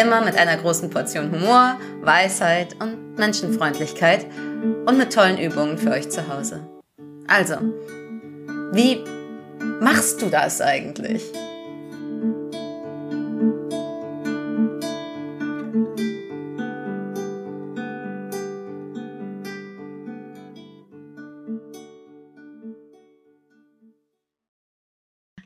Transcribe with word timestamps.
Immer 0.00 0.20
mit 0.20 0.38
einer 0.38 0.56
großen 0.56 0.90
Portion 0.90 1.32
Humor, 1.32 1.76
Weisheit 2.02 2.76
und 2.80 3.16
Menschenfreundlichkeit 3.18 4.26
und 4.86 4.96
mit 4.96 5.12
tollen 5.12 5.38
Übungen 5.38 5.76
für 5.76 5.90
euch 5.90 6.08
zu 6.08 6.28
Hause. 6.28 6.60
Also, 7.26 7.56
wie 8.72 9.02
machst 9.80 10.22
du 10.22 10.26
das 10.26 10.60
eigentlich? 10.60 11.24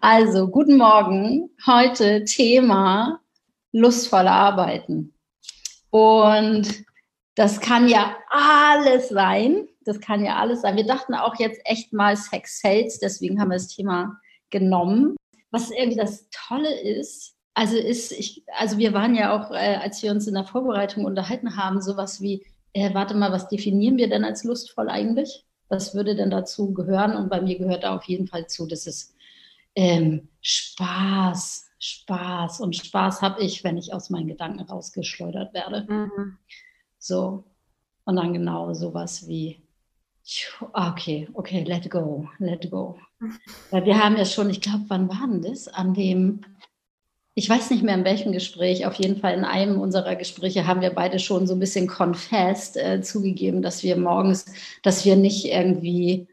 Also, 0.00 0.46
guten 0.48 0.76
Morgen. 0.76 1.48
Heute 1.64 2.24
Thema 2.24 3.22
lustvoll 3.72 4.28
arbeiten. 4.28 5.14
Und 5.90 6.84
das 7.34 7.60
kann 7.60 7.88
ja 7.88 8.16
alles 8.30 9.08
sein. 9.08 9.66
Das 9.84 10.00
kann 10.00 10.24
ja 10.24 10.36
alles 10.36 10.62
sein. 10.62 10.76
Wir 10.76 10.86
dachten 10.86 11.14
auch 11.14 11.38
jetzt 11.38 11.60
echt 11.64 11.92
mal 11.92 12.16
Sex 12.16 12.60
Sales, 12.60 12.98
deswegen 13.00 13.40
haben 13.40 13.50
wir 13.50 13.56
das 13.56 13.68
Thema 13.68 14.18
genommen. 14.50 15.16
Was 15.50 15.70
irgendwie 15.70 15.98
das 15.98 16.28
Tolle 16.30 16.80
ist, 16.80 17.34
also 17.54 17.76
ist, 17.76 18.12
ich, 18.12 18.44
also 18.58 18.78
wir 18.78 18.92
waren 18.92 19.14
ja 19.14 19.36
auch, 19.36 19.50
äh, 19.50 19.76
als 19.76 20.02
wir 20.02 20.10
uns 20.10 20.26
in 20.26 20.34
der 20.34 20.44
Vorbereitung 20.44 21.04
unterhalten 21.04 21.56
haben, 21.56 21.82
sowas 21.82 22.20
wie, 22.20 22.46
äh, 22.72 22.94
warte 22.94 23.14
mal, 23.14 23.32
was 23.32 23.48
definieren 23.48 23.96
wir 23.96 24.08
denn 24.08 24.24
als 24.24 24.44
lustvoll 24.44 24.88
eigentlich? 24.88 25.44
Was 25.68 25.94
würde 25.94 26.14
denn 26.14 26.30
dazu 26.30 26.72
gehören? 26.72 27.16
Und 27.16 27.28
bei 27.28 27.40
mir 27.40 27.58
gehört 27.58 27.84
da 27.84 27.94
auf 27.94 28.04
jeden 28.04 28.28
Fall 28.28 28.46
zu, 28.46 28.66
dass 28.66 28.86
es 28.86 29.14
ähm, 29.74 30.28
Spaß, 30.40 31.66
Spaß 31.82 32.60
und 32.60 32.76
Spaß 32.76 33.22
habe 33.22 33.42
ich, 33.42 33.64
wenn 33.64 33.76
ich 33.76 33.92
aus 33.92 34.08
meinen 34.08 34.28
Gedanken 34.28 34.60
rausgeschleudert 34.60 35.52
werde. 35.52 35.84
Mhm. 35.88 36.38
So. 36.98 37.42
Und 38.04 38.16
dann 38.16 38.32
genau 38.32 38.72
sowas 38.72 39.26
wie, 39.26 39.60
okay, 40.72 41.28
okay, 41.34 41.64
let 41.64 41.90
go, 41.90 42.28
let 42.38 42.70
go. 42.70 42.98
Weil 43.70 43.84
wir 43.84 44.02
haben 44.02 44.16
ja 44.16 44.24
schon, 44.24 44.48
ich 44.48 44.60
glaube, 44.60 44.84
wann 44.88 45.08
war 45.08 45.26
denn 45.26 45.42
das? 45.42 45.66
An 45.66 45.92
dem, 45.92 46.42
ich 47.34 47.48
weiß 47.48 47.70
nicht 47.70 47.82
mehr 47.82 47.96
in 47.96 48.04
welchem 48.04 48.30
Gespräch, 48.30 48.86
auf 48.86 48.94
jeden 48.94 49.16
Fall 49.16 49.34
in 49.34 49.44
einem 49.44 49.80
unserer 49.80 50.14
Gespräche 50.14 50.68
haben 50.68 50.82
wir 50.82 50.90
beide 50.90 51.18
schon 51.18 51.48
so 51.48 51.54
ein 51.54 51.60
bisschen 51.60 51.88
confessed 51.88 52.76
äh, 52.76 53.02
zugegeben, 53.02 53.60
dass 53.60 53.82
wir 53.82 53.96
morgens, 53.96 54.46
dass 54.84 55.04
wir 55.04 55.16
nicht 55.16 55.46
irgendwie 55.46 56.28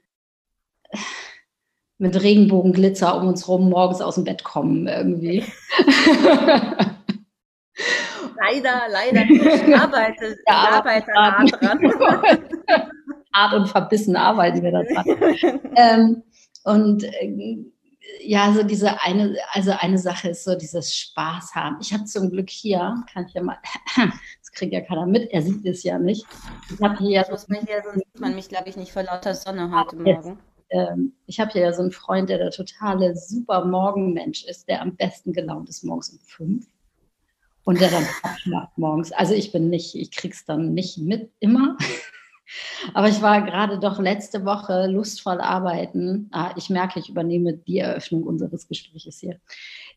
mit 2.00 2.22
Regenbogenglitzer 2.22 3.16
um 3.16 3.28
uns 3.28 3.48
rum 3.48 3.70
morgens 3.70 4.02
aus 4.02 4.16
dem 4.16 4.24
Bett 4.24 4.44
kommen 4.44 4.88
irgendwie. 4.88 5.44
leider, 8.40 8.82
leider. 8.90 9.22
Ich 9.30 9.76
arbeite, 9.78 10.38
ich 10.40 10.52
arbeite 10.52 11.12
hart 11.14 11.52
dran. 11.52 11.80
hart 13.34 13.54
und 13.54 13.68
verbissen 13.68 14.16
arbeiten 14.16 14.64
wir 14.64 14.72
da 14.72 14.84
dran. 14.84 15.60
ähm, 15.76 16.24
und 16.64 17.04
äh, 17.04 17.58
ja, 18.22 18.54
so 18.54 18.64
diese 18.64 19.02
eine, 19.02 19.36
also 19.52 19.74
eine 19.78 19.98
Sache 19.98 20.30
ist 20.30 20.46
so 20.46 20.56
dieses 20.56 20.96
Spaß 20.96 21.54
haben. 21.54 21.78
Ich 21.82 21.94
habe 21.94 22.06
zum 22.06 22.32
Glück 22.32 22.50
hier, 22.50 22.96
kann 23.12 23.26
ich 23.28 23.34
ja 23.34 23.44
mal, 23.44 23.58
das 23.96 24.52
kriegt 24.54 24.72
ja 24.74 24.80
keiner 24.82 25.06
mit, 25.06 25.32
er 25.32 25.42
sieht 25.42 25.66
es 25.66 25.84
ja 25.84 26.00
nicht. 26.00 26.26
Ich 26.74 26.82
habe 26.82 26.98
hier, 26.98 27.12
ja, 27.12 27.26
so, 27.26 27.36
hier 27.54 27.84
sonst 27.84 28.06
sieht 28.06 28.20
man 28.22 28.36
mich, 28.36 28.48
glaube 28.48 28.70
ich, 28.70 28.78
nicht 28.78 28.94
vor 28.94 29.04
lauter 29.04 29.36
Sonne 29.36 29.70
heute 29.72 29.98
Morgen 29.98 30.40
ähm, 30.70 31.14
ich 31.26 31.40
habe 31.40 31.58
ja 31.60 31.74
so 31.74 31.82
einen 31.82 31.92
Freund, 31.92 32.30
der 32.30 32.38
der 32.38 32.52
totale 32.52 33.16
super 33.16 33.66
Morgenmensch 33.66 34.46
ist, 34.46 34.68
der 34.68 34.82
am 34.82 34.96
besten 34.96 35.34
gelaunt 35.34 35.70
ist 35.70 35.84
morgens 35.84 36.10
um 36.10 36.20
fünf 36.20 36.68
und 37.64 37.80
der 37.80 37.90
dann 37.90 38.06
abschlaft 38.24 38.78
morgens. 38.78 39.12
Also 39.12 39.34
ich 39.34 39.52
bin 39.52 39.70
nicht, 39.70 39.96
ich 39.96 40.12
krieg's 40.12 40.46
dann 40.46 40.74
nicht 40.74 40.98
mit 40.98 41.32
immer. 41.40 41.78
Aber 42.96 43.10
ich 43.10 43.22
war 43.22 43.44
gerade 43.44 43.80
doch 43.80 44.00
letzte 44.00 44.44
Woche 44.44 44.88
lustvoll 44.88 45.40
arbeiten. 45.40 46.30
Ah, 46.32 46.52
ich 46.56 46.72
merke, 46.72 47.00
ich 47.00 47.10
übernehme 47.10 47.54
die 47.54 47.78
Eröffnung 47.78 48.24
unseres 48.24 48.68
Gesprächs 48.68 49.20
hier. 49.20 49.40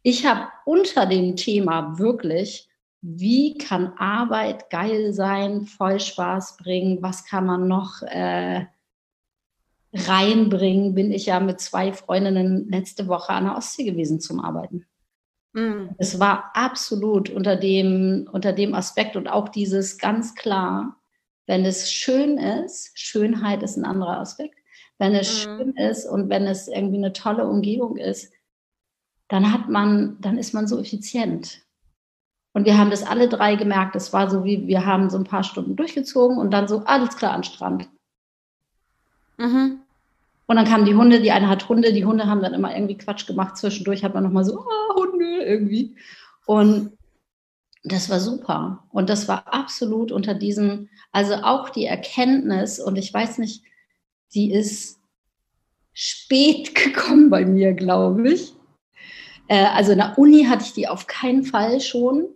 Ich 0.03 0.27
habe 0.27 0.49
unter 0.67 1.07
dem 1.07 1.37
Thema 1.37 1.99
wirklich, 1.99 2.69
wie 3.01 3.57
kann 3.57 3.95
Arbeit 3.97 4.69
geil 4.69 5.13
sein, 5.15 5.67
voll 5.67 5.99
Spaß 5.99 6.59
bringen, 6.59 6.99
was 7.01 7.25
kann 7.25 7.47
man 7.47 7.69
noch 7.69 8.03
äh, 8.03 8.67
reinbringen, 9.93 10.95
bin 10.95 11.13
ich 11.13 11.27
ja 11.27 11.41
mit 11.41 11.61
zwei 11.61 11.93
Freundinnen 11.93 12.69
letzte 12.69 13.09
Woche 13.09 13.33
an 13.33 13.45
der 13.45 13.57
Ostsee 13.57 13.85
gewesen 13.85 14.21
zum 14.21 14.41
Arbeiten. 14.41 14.87
Mhm. 15.53 15.95
Es 15.99 16.19
war 16.19 16.51
absolut 16.55 17.31
unter 17.31 17.57
dem, 17.57 18.29
unter 18.33 18.53
dem 18.53 18.75
Aspekt 18.75 19.17
und 19.17 19.29
auch 19.29 19.49
dieses 19.49 19.99
ganz 19.99 20.35
klar, 20.35 20.97
wenn 21.47 21.65
es 21.65 21.93
schön 21.93 22.39
ist, 22.39 22.99
Schönheit 22.99 23.63
ist 23.63 23.77
ein 23.77 23.85
anderer 23.85 24.19
Aspekt, 24.19 24.57
wenn 24.99 25.15
es 25.15 25.47
mhm. 25.47 25.59
schön 25.59 25.73
ist 25.77 26.07
und 26.07 26.31
wenn 26.31 26.47
es 26.47 26.69
irgendwie 26.69 26.99
eine 26.99 27.13
tolle 27.13 27.47
Umgebung 27.47 27.97
ist, 27.97 28.33
dann 29.29 29.53
hat 29.53 29.69
man, 29.69 30.19
dann 30.21 30.39
ist 30.39 30.55
man 30.55 30.67
so 30.67 30.79
effizient. 30.79 31.63
Und 32.55 32.67
wir 32.67 32.77
haben 32.77 32.91
das 32.91 33.03
alle 33.03 33.29
drei 33.29 33.57
gemerkt. 33.57 33.97
Es 33.97 34.13
war 34.13 34.31
so 34.31 34.45
wie, 34.45 34.67
wir 34.67 34.85
haben 34.85 35.09
so 35.09 35.17
ein 35.17 35.25
paar 35.25 35.43
Stunden 35.43 35.75
durchgezogen 35.75 36.37
und 36.37 36.51
dann 36.51 36.69
so, 36.69 36.81
alles 36.85 37.17
klar 37.17 37.33
an 37.33 37.45
Strand. 37.45 37.89
Mhm. 39.43 39.81
Und 40.47 40.57
dann 40.57 40.67
kamen 40.67 40.85
die 40.85 40.95
Hunde, 40.95 41.21
die 41.21 41.33
eine 41.33 41.49
hat 41.49 41.69
Hunde, 41.69 41.93
die 41.93 42.05
Hunde 42.05 42.27
haben 42.27 42.43
dann 42.43 42.55
immer 42.55 42.75
irgendwie 42.75 42.99
Quatsch 42.99 43.27
gemacht. 43.27 43.57
Zwischendurch 43.57 44.05
hat 44.05 44.15
man 44.15 44.23
nochmal 44.23 44.45
so, 44.45 44.61
ah, 44.61 44.95
Hunde 44.95 45.43
irgendwie. 45.45 45.97
Und 46.47 46.93
das 47.85 48.09
war 48.11 48.21
super. 48.21 48.85
Und 48.91 49.11
das 49.11 49.27
war 49.29 49.53
absolut 49.53 50.13
unter 50.13 50.35
diesem, 50.35 50.89
also 51.11 51.35
auch 51.35 51.71
die 51.71 51.87
Erkenntnis, 51.87 52.79
und 52.79 52.97
ich 52.97 53.13
weiß 53.13 53.39
nicht, 53.39 53.65
die 54.35 54.53
ist 54.53 55.01
spät 55.93 56.75
gekommen 56.75 57.31
bei 57.31 57.45
mir, 57.45 57.73
glaube 57.73 58.31
ich. 58.33 58.55
Äh, 59.49 59.67
also 59.67 59.93
in 59.93 59.99
der 59.99 60.19
Uni 60.19 60.45
hatte 60.45 60.65
ich 60.65 60.73
die 60.73 60.87
auf 60.87 61.07
keinen 61.09 61.45
Fall 61.45 61.81
schon. 61.81 62.29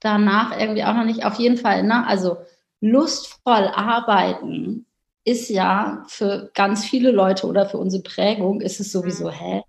Danach 0.00 0.56
irgendwie 0.58 0.84
auch 0.84 0.94
noch 0.94 1.04
nicht. 1.04 1.24
Auf 1.24 1.34
jeden 1.36 1.56
Fall, 1.56 1.82
ne? 1.82 2.06
Also 2.06 2.36
lustvoll 2.80 3.68
arbeiten 3.74 4.86
ist 5.24 5.50
ja 5.50 6.04
für 6.08 6.50
ganz 6.54 6.84
viele 6.84 7.10
Leute 7.10 7.46
oder 7.46 7.66
für 7.66 7.78
unsere 7.78 8.02
Prägung 8.02 8.60
ist 8.60 8.80
es 8.80 8.92
sowieso, 8.92 9.26
mhm. 9.26 9.32
hä? 9.32 9.62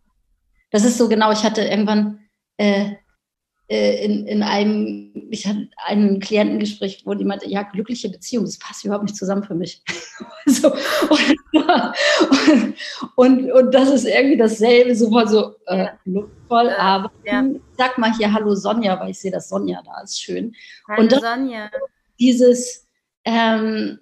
Das 0.72 0.86
ist 0.86 0.98
so 0.98 1.10
genau, 1.10 1.32
ich 1.32 1.44
hatte 1.44 1.62
irgendwann 1.62 2.20
äh, 2.58 2.92
äh, 3.70 4.04
in, 4.04 4.26
in 4.26 4.42
einem, 4.42 5.12
ich 5.30 5.46
hatte 5.46 5.70
ein 5.86 6.20
Klientengespräch, 6.20 7.04
wo 7.06 7.14
jemand, 7.14 7.46
ja, 7.46 7.62
glückliche 7.62 8.10
Beziehung, 8.10 8.46
das 8.46 8.58
passt 8.58 8.84
überhaupt 8.84 9.04
nicht 9.04 9.16
zusammen 9.16 9.44
für 9.44 9.54
mich. 9.54 9.84
so, 10.48 10.74
und, 11.10 12.76
und, 13.16 13.52
und, 13.52 13.74
das 13.74 13.90
ist 13.90 14.06
irgendwie 14.06 14.38
dasselbe, 14.38 14.96
sofort 14.96 15.30
so 15.30 15.54
äh, 15.68 15.90
luftvoll, 16.06 16.70
aber 16.80 17.12
ja. 17.24 17.46
sag 17.78 18.00
mal 18.00 18.12
hier 18.18 18.34
Hallo 18.34 18.56
Sonja, 18.56 19.00
weil 19.00 19.12
ich 19.12 19.20
sehe, 19.20 19.32
dass 19.32 19.50
Sonja 19.50 19.84
da 19.86 20.02
ist, 20.02 20.20
schön. 20.20 20.56
Hallo 20.88 21.04
und 21.04 21.12
das, 21.12 21.22
Sonja. 21.22 21.70
Dieses, 22.20 22.88
ähm, 23.24 24.00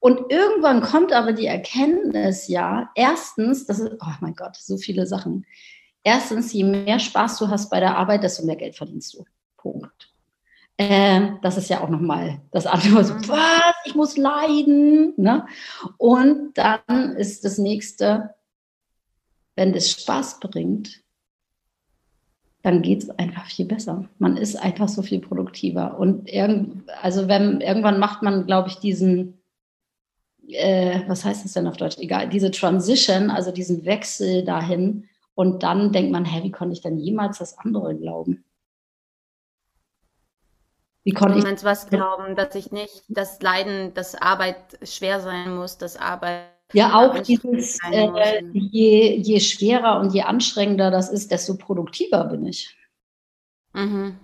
und 0.00 0.30
irgendwann 0.30 0.80
kommt 0.80 1.12
aber 1.12 1.32
die 1.32 1.46
Erkenntnis, 1.46 2.48
ja, 2.48 2.90
erstens, 2.94 3.66
das 3.66 3.80
ist, 3.80 3.92
oh 4.00 4.14
mein 4.20 4.34
Gott, 4.34 4.56
so 4.56 4.76
viele 4.76 5.06
Sachen. 5.06 5.44
Erstens, 6.04 6.52
je 6.52 6.64
mehr 6.64 7.00
Spaß 7.00 7.38
du 7.38 7.48
hast 7.48 7.68
bei 7.70 7.80
der 7.80 7.96
Arbeit, 7.96 8.22
desto 8.22 8.44
mehr 8.44 8.56
Geld 8.56 8.76
verdienst 8.76 9.14
du. 9.14 9.24
Punkt. 9.56 10.12
Äh, 10.76 11.32
das 11.42 11.56
ist 11.56 11.68
ja 11.68 11.80
auch 11.80 11.88
nochmal 11.88 12.40
das 12.52 12.66
andere, 12.66 13.04
so, 13.04 13.14
mhm. 13.14 13.28
was, 13.28 13.74
ich 13.84 13.96
muss 13.96 14.16
leiden. 14.16 15.14
Ne? 15.16 15.46
Und 15.96 16.56
dann 16.56 17.16
ist 17.16 17.44
das 17.44 17.58
nächste, 17.58 18.34
wenn 19.56 19.72
das 19.72 19.90
Spaß 19.90 20.38
bringt, 20.38 21.02
dann 22.62 22.82
geht 22.82 23.02
es 23.02 23.10
einfach 23.10 23.46
viel 23.46 23.66
besser. 23.66 24.08
Man 24.18 24.36
ist 24.36 24.54
einfach 24.56 24.88
so 24.88 25.02
viel 25.02 25.20
produktiver. 25.20 25.98
Und 25.98 26.28
irgend, 26.28 26.88
also 27.02 27.26
wenn, 27.26 27.60
irgendwann 27.60 27.98
macht 27.98 28.22
man, 28.22 28.46
glaube 28.46 28.68
ich, 28.68 28.76
diesen 28.76 29.37
äh, 30.54 31.02
was 31.08 31.24
heißt 31.24 31.44
das 31.44 31.52
denn 31.52 31.66
auf 31.66 31.76
Deutsch? 31.76 31.98
Egal, 31.98 32.28
diese 32.28 32.50
Transition, 32.50 33.30
also 33.30 33.52
diesen 33.52 33.84
Wechsel 33.84 34.44
dahin. 34.44 35.08
Und 35.34 35.62
dann 35.62 35.92
denkt 35.92 36.10
man, 36.10 36.24
hä, 36.24 36.42
wie 36.42 36.50
konnte 36.50 36.72
ich 36.72 36.80
denn 36.80 36.98
jemals 36.98 37.38
das 37.38 37.58
andere 37.58 37.96
glauben? 37.96 38.44
Wie 41.04 41.12
konnte 41.12 41.38
ich 41.38 41.64
was 41.64 41.88
glauben, 41.88 42.36
dass 42.36 42.54
ich 42.54 42.70
nicht 42.70 43.04
das 43.08 43.40
Leiden, 43.40 43.94
dass 43.94 44.14
Arbeit 44.14 44.78
schwer 44.82 45.20
sein 45.20 45.54
muss, 45.54 45.78
dass 45.78 45.96
Arbeit 45.96 46.48
ja, 46.74 46.94
auch 46.94 47.18
dieses, 47.20 47.78
äh, 47.90 48.42
je, 48.52 49.16
je 49.16 49.40
schwerer 49.40 50.00
und 50.00 50.12
je 50.12 50.22
anstrengender 50.22 50.90
das 50.90 51.08
ist, 51.08 51.30
desto 51.30 51.56
produktiver 51.56 52.24
bin 52.24 52.44
ich. 52.44 52.76
Mhm. 53.72 54.18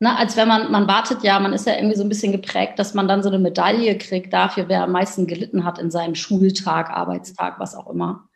Na, 0.00 0.16
als 0.16 0.36
wenn 0.36 0.46
man, 0.46 0.70
man 0.70 0.86
wartet 0.86 1.24
ja, 1.24 1.40
man 1.40 1.52
ist 1.52 1.66
ja 1.66 1.74
irgendwie 1.74 1.96
so 1.96 2.04
ein 2.04 2.08
bisschen 2.08 2.30
geprägt, 2.30 2.78
dass 2.78 2.94
man 2.94 3.08
dann 3.08 3.22
so 3.22 3.28
eine 3.28 3.40
Medaille 3.40 3.98
kriegt 3.98 4.32
dafür, 4.32 4.68
wer 4.68 4.84
am 4.84 4.92
meisten 4.92 5.26
gelitten 5.26 5.64
hat 5.64 5.78
in 5.78 5.90
seinem 5.90 6.14
Schultag, 6.14 6.90
Arbeitstag, 6.90 7.58
was 7.58 7.74
auch 7.74 7.90
immer. 7.90 8.28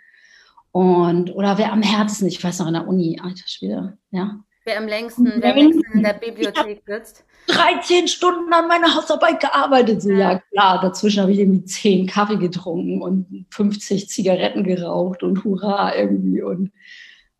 Und, 0.73 1.35
oder 1.35 1.59
wer 1.59 1.73
am 1.73 1.83
härtesten, 1.83 2.27
ich 2.27 2.43
weiß 2.43 2.59
noch 2.59 2.67
in 2.67 2.73
der 2.73 2.89
Uni, 2.89 3.21
alter 3.23 3.47
Schwede, 3.47 3.99
ja. 4.11 4.41
Wer 4.65 4.79
am 4.79 4.87
längsten, 4.87 5.33
wer 5.37 5.51
am 5.51 5.57
längsten 5.57 5.93
in 5.93 6.03
der 6.03 6.15
Bibliothek 6.15 6.83
sitzt. 6.87 7.25
13 7.49 8.07
Stunden 8.07 8.53
an 8.53 8.69
meiner 8.69 8.95
Hausarbeit 8.95 9.41
gearbeitet. 9.41 10.03
So, 10.03 10.11
ja, 10.11 10.41
klar, 10.53 10.81
dazwischen 10.81 11.23
habe 11.23 11.33
ich 11.33 11.41
irgendwie 11.41 11.65
10 11.65 12.07
Kaffee 12.07 12.37
getrunken 12.37 13.03
und 13.03 13.47
50 13.51 14.09
Zigaretten 14.09 14.63
geraucht 14.63 15.25
und 15.25 15.43
hurra 15.43 15.95
irgendwie. 15.97 16.43
Und 16.43 16.71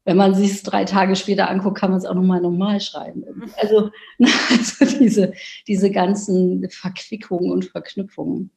wenn 0.05 0.17
man 0.17 0.35
sich 0.35 0.51
es 0.51 0.63
drei 0.63 0.85
Tage 0.85 1.15
später 1.17 1.49
anguckt, 1.49 1.79
kann 1.79 1.91
man 1.91 1.99
es 1.99 2.05
auch 2.05 2.15
nochmal 2.15 2.41
normal 2.41 2.81
schreiben. 2.81 3.25
Also, 3.57 3.91
also 4.21 4.99
diese, 4.99 5.33
diese 5.67 5.91
ganzen 5.91 6.69
Verquickungen 6.71 7.53
und 7.53 7.67
Verknüpfungen. 7.67 8.51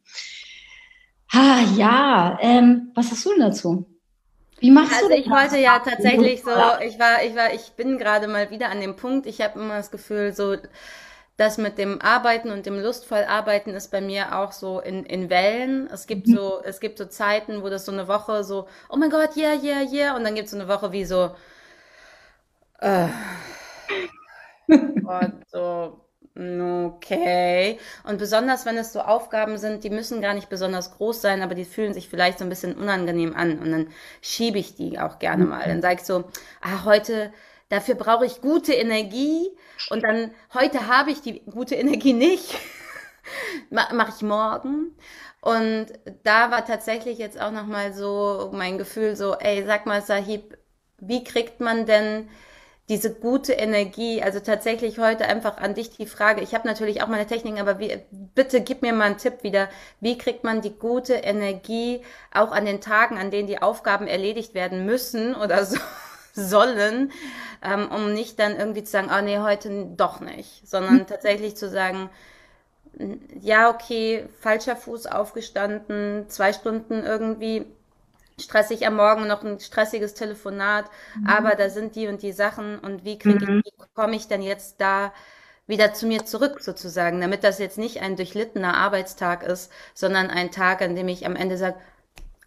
Ah, 1.31 1.61
ja, 1.75 2.37
ähm, 2.41 2.91
was 2.95 3.11
hast 3.11 3.25
du 3.25 3.29
denn 3.31 3.41
dazu? 3.41 3.85
Wie 4.59 4.71
machst 4.71 4.93
also 4.93 5.07
du 5.07 5.09
das? 5.09 5.17
Also 5.17 5.29
ich 5.29 5.31
wollte 5.31 5.57
ja 5.63 5.79
tatsächlich 5.79 6.41
so, 6.41 6.51
ich 6.85 6.97
war, 6.97 7.23
ich 7.23 7.35
war, 7.35 7.53
ich 7.53 7.71
bin 7.75 7.97
gerade 7.97 8.27
mal 8.27 8.49
wieder 8.51 8.69
an 8.69 8.79
dem 8.79 8.95
Punkt, 8.95 9.25
ich 9.25 9.41
habe 9.41 9.59
immer 9.59 9.77
das 9.77 9.91
Gefühl, 9.91 10.33
so 10.33 10.55
das 11.37 11.57
mit 11.57 11.77
dem 11.77 12.01
Arbeiten 12.01 12.49
und 12.49 12.65
dem 12.65 12.79
lustvoll 12.79 13.25
Arbeiten 13.27 13.71
ist 13.71 13.91
bei 13.91 13.99
mir 13.99 14.37
auch 14.37 14.51
so 14.53 14.79
in, 14.79 15.05
in 15.05 15.29
Wellen. 15.29 15.89
Es 15.91 16.07
gibt 16.07 16.27
mhm. 16.27 16.35
so, 16.35 16.61
es 16.63 16.79
gibt 16.79 16.97
so 16.97 17.05
Zeiten, 17.05 17.61
wo 17.61 17.69
das 17.69 17.85
so 17.85 17.91
eine 17.91 18.07
Woche 18.07 18.43
so, 18.43 18.67
oh 18.89 18.95
mein 18.95 19.09
Gott, 19.09 19.35
yeah, 19.35 19.53
yeah, 19.53 19.81
yeah. 19.81 20.15
Und 20.15 20.23
dann 20.23 20.35
gibt 20.35 20.45
es 20.45 20.51
so 20.51 20.57
eine 20.57 20.67
Woche 20.69 20.91
wie 20.93 21.03
so, 21.03 21.35
äh, 22.79 23.07
und 24.67 25.43
so, 25.47 26.05
okay. 26.37 27.79
Und 28.03 28.17
besonders, 28.17 28.65
wenn 28.65 28.77
es 28.77 28.93
so 28.93 29.01
Aufgaben 29.01 29.57
sind, 29.57 29.83
die 29.83 29.89
müssen 29.89 30.21
gar 30.21 30.33
nicht 30.33 30.49
besonders 30.49 30.97
groß 30.97 31.21
sein, 31.21 31.41
aber 31.41 31.55
die 31.55 31.65
fühlen 31.65 31.93
sich 31.93 32.09
vielleicht 32.09 32.39
so 32.39 32.45
ein 32.45 32.49
bisschen 32.49 32.75
unangenehm 32.75 33.35
an. 33.35 33.59
Und 33.59 33.71
dann 33.71 33.87
schiebe 34.21 34.59
ich 34.59 34.75
die 34.75 34.99
auch 34.99 35.19
gerne 35.19 35.45
mal. 35.45 35.65
Dann 35.65 35.81
sage 35.81 35.95
ich 35.95 36.05
so, 36.05 36.25
ah, 36.61 36.85
heute, 36.85 37.33
dafür 37.69 37.95
brauche 37.95 38.25
ich 38.25 38.41
gute 38.41 38.73
Energie. 38.73 39.49
Und 39.89 40.03
dann, 40.03 40.31
heute 40.53 40.87
habe 40.87 41.11
ich 41.11 41.21
die 41.21 41.41
gute 41.45 41.75
Energie 41.75 42.13
nicht. 42.13 42.55
Mache 43.69 44.13
ich 44.15 44.21
morgen. 44.21 44.95
Und 45.41 45.87
da 46.23 46.51
war 46.51 46.65
tatsächlich 46.65 47.19
jetzt 47.19 47.39
auch 47.39 47.51
nochmal 47.51 47.93
so 47.93 48.49
mein 48.53 48.77
Gefühl 48.77 49.15
so, 49.15 49.35
ey, 49.35 49.63
sag 49.65 49.85
mal, 49.85 50.01
Sahib, 50.01 50.57
wie 50.97 51.23
kriegt 51.23 51.59
man 51.59 51.85
denn 51.85 52.29
diese 52.89 53.13
gute 53.13 53.53
Energie, 53.53 54.21
also 54.21 54.39
tatsächlich 54.39 54.99
heute 54.99 55.25
einfach 55.25 55.57
an 55.57 55.73
dich 55.73 55.89
die 55.89 56.05
Frage, 56.05 56.41
ich 56.41 56.53
habe 56.53 56.67
natürlich 56.67 57.01
auch 57.01 57.07
meine 57.07 57.25
Techniken, 57.25 57.59
aber 57.59 57.79
wie, 57.79 57.97
bitte 58.11 58.61
gib 58.61 58.83
mir 58.83 58.93
mal 58.93 59.05
einen 59.05 59.17
Tipp 59.17 59.41
wieder, 59.41 59.69
wie 60.01 60.17
kriegt 60.17 60.43
man 60.43 60.61
die 60.61 60.77
gute 60.77 61.15
Energie 61.15 62.01
auch 62.31 62.51
an 62.51 62.65
den 62.65 62.81
Tagen, 62.81 63.17
an 63.17 63.31
denen 63.31 63.47
die 63.47 63.61
Aufgaben 63.61 64.05
erledigt 64.05 64.53
werden 64.53 64.85
müssen 64.85 65.35
oder 65.35 65.65
so, 65.65 65.79
sollen, 66.35 67.11
ähm, 67.61 67.89
um 67.89 68.13
nicht 68.13 68.39
dann 68.39 68.57
irgendwie 68.57 68.83
zu 68.83 68.91
sagen, 68.91 69.09
oh 69.15 69.21
nee, 69.21 69.39
heute 69.39 69.87
doch 69.95 70.19
nicht, 70.19 70.67
sondern 70.67 70.95
mhm. 70.99 71.07
tatsächlich 71.07 71.55
zu 71.55 71.69
sagen, 71.69 72.09
ja, 73.39 73.69
okay, 73.69 74.27
falscher 74.39 74.75
Fuß 74.75 75.07
aufgestanden, 75.07 76.29
zwei 76.29 76.53
Stunden 76.53 77.03
irgendwie 77.03 77.65
stressig 78.39 78.85
am 78.85 78.95
Morgen 78.95 79.27
noch 79.27 79.43
ein 79.43 79.59
stressiges 79.59 80.13
Telefonat, 80.13 80.85
mhm. 81.15 81.27
aber 81.27 81.55
da 81.55 81.69
sind 81.69 81.95
die 81.95 82.07
und 82.07 82.21
die 82.21 82.33
Sachen 82.33 82.79
und 82.79 83.05
wie 83.05 83.17
kriege 83.17 83.45
mhm. 83.45 83.63
ich, 83.65 83.73
wie 83.73 83.85
komme 83.93 84.15
ich 84.15 84.27
denn 84.27 84.41
jetzt 84.41 84.81
da 84.81 85.13
wieder 85.67 85.93
zu 85.93 86.05
mir 86.05 86.25
zurück 86.25 86.61
sozusagen, 86.61 87.21
damit 87.21 87.43
das 87.43 87.59
jetzt 87.59 87.77
nicht 87.77 88.01
ein 88.01 88.15
durchlittener 88.15 88.75
Arbeitstag 88.75 89.43
ist, 89.43 89.71
sondern 89.93 90.29
ein 90.29 90.51
Tag, 90.51 90.81
an 90.81 90.95
dem 90.95 91.07
ich 91.07 91.25
am 91.25 91.35
Ende 91.35 91.57
sage, 91.57 91.77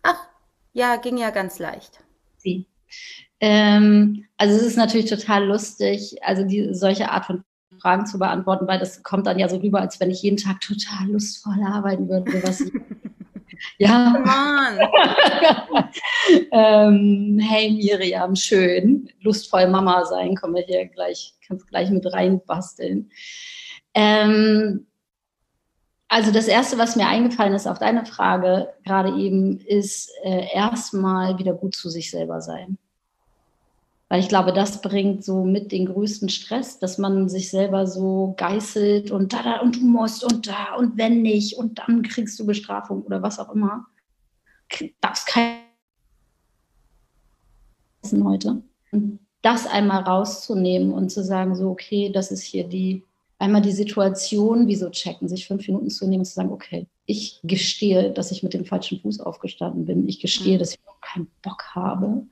ach, 0.03 0.29
ja, 0.73 0.97
ging 0.97 1.17
ja 1.17 1.31
ganz 1.31 1.59
leicht. 1.59 2.01
Sie. 2.37 2.67
Ähm, 3.41 4.25
also 4.37 4.57
es 4.57 4.63
ist 4.63 4.77
natürlich 4.77 5.09
total 5.09 5.47
lustig, 5.47 6.17
also 6.23 6.45
die, 6.45 6.75
solche 6.75 7.11
Art 7.11 7.27
von 7.27 7.45
Fragen 7.81 8.07
zu 8.07 8.19
beantworten, 8.19 8.67
weil 8.67 8.79
das 8.79 9.03
kommt 9.03 9.27
dann 9.27 9.39
ja 9.39 9.49
so 9.49 9.59
rüber, 9.59 9.81
als 9.81 10.01
wenn 10.01 10.11
ich 10.11 10.23
jeden 10.23 10.37
Tag 10.37 10.61
total 10.61 11.09
lustvoll 11.09 11.63
arbeiten 11.65 12.09
würde, 12.09 12.43
was 12.43 12.61
ich 12.61 12.73
ja. 13.79 14.79
ähm, 16.53 17.39
hey 17.41 17.71
Miriam, 17.71 18.35
schön, 18.35 19.11
lustvoll 19.21 19.69
Mama 19.69 20.05
sein, 20.05 20.35
kommen 20.35 20.57
wir 20.57 20.63
hier 20.63 20.87
gleich, 20.87 21.35
kannst 21.47 21.69
gleich 21.69 21.91
mit 21.91 22.13
reinbasteln. 22.13 23.11
Ähm, 23.95 24.87
also 26.09 26.33
das 26.33 26.49
Erste, 26.49 26.79
was 26.79 26.97
mir 26.97 27.07
eingefallen 27.07 27.53
ist 27.53 27.67
auf 27.67 27.79
deine 27.79 28.07
Frage 28.07 28.73
gerade 28.85 29.11
eben, 29.19 29.59
ist 29.61 30.11
äh, 30.25 30.47
erstmal 30.55 31.39
wieder 31.39 31.53
gut 31.53 31.75
zu 31.77 31.91
sich 31.91 32.11
selber 32.11 32.41
sein. 32.41 32.79
Weil 34.09 34.21
ich 34.21 34.29
glaube, 34.29 34.55
das 34.55 34.81
bringt 34.81 35.23
so 35.23 35.45
mit 35.45 35.71
den 35.71 35.87
größten 35.87 36.31
Stress, 36.31 36.79
dass 36.79 36.97
man 36.97 37.29
sich 37.29 37.51
selber 37.51 37.87
so 37.87 38.35
geißelt 38.39 39.11
und 39.11 39.35
da, 39.35 39.43
da 39.43 39.61
und 39.61 39.77
du 39.77 39.81
musst 39.81 40.25
und 40.25 40.47
da 40.47 40.75
und 40.79 40.97
wenn 40.97 41.21
nicht 41.21 41.59
und 41.59 41.79
dann 41.79 42.03
kriegst 42.03 42.39
du 42.39 42.47
Bestrafung 42.47 43.03
oder 43.03 43.23
was 43.23 43.39
auch 43.39 43.55
immer. 43.55 43.87
Darfst 45.01 45.27
kein 45.27 45.59
heute. 48.25 48.63
Und 48.93 49.19
das 49.43 49.67
einmal 49.67 50.03
rauszunehmen 50.03 50.93
und 50.93 51.11
zu 51.11 51.23
sagen, 51.23 51.55
so, 51.55 51.71
okay, 51.71 52.11
das 52.11 52.31
ist 52.31 52.43
hier 52.43 52.65
die, 52.65 53.05
einmal 53.39 53.61
die 53.61 53.73
Situation, 53.73 54.67
wieso 54.69 54.89
checken, 54.89 55.29
sich 55.29 55.47
fünf 55.47 55.67
Minuten 55.69 55.91
zu 55.91 56.07
nehmen 56.07 56.21
und 56.21 56.27
zu 56.27 56.35
sagen, 56.35 56.51
okay, 56.51 56.87
ich 57.05 57.41
gestehe, 57.45 58.11
dass 58.11 58.31
ich 58.31 58.43
mit 58.43 58.55
dem 58.55 58.65
falschen 58.65 59.01
Fuß 59.01 59.21
aufgestanden 59.21 59.85
bin. 59.85 60.09
Ich 60.09 60.21
gestehe, 60.21 60.55
mhm. 60.55 60.59
dass 60.61 60.73
ich 60.73 60.79
keinen 61.03 61.29
Bock 61.43 61.63
habe 61.75 62.27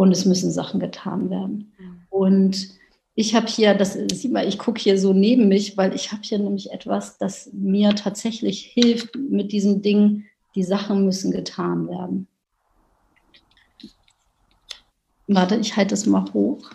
und 0.00 0.12
es 0.12 0.24
müssen 0.24 0.50
Sachen 0.50 0.80
getan 0.80 1.28
werden. 1.28 1.74
Mhm. 1.78 2.02
Und 2.08 2.68
ich 3.14 3.34
habe 3.34 3.48
hier, 3.48 3.74
das 3.74 3.92
sieht 3.92 4.32
man, 4.32 4.48
ich 4.48 4.58
gucke 4.58 4.80
hier 4.80 4.98
so 4.98 5.12
neben 5.12 5.48
mich, 5.48 5.76
weil 5.76 5.94
ich 5.94 6.10
habe 6.10 6.22
hier 6.22 6.38
nämlich 6.38 6.72
etwas, 6.72 7.18
das 7.18 7.50
mir 7.52 7.94
tatsächlich 7.94 8.62
hilft 8.62 9.14
mit 9.16 9.52
diesem 9.52 9.82
Ding, 9.82 10.24
die 10.54 10.62
Sachen 10.62 11.04
müssen 11.04 11.32
getan 11.32 11.86
werden. 11.86 12.28
Warte, 15.26 15.56
ich 15.56 15.76
halte 15.76 15.92
es 15.92 16.06
mal 16.06 16.24
hoch, 16.32 16.70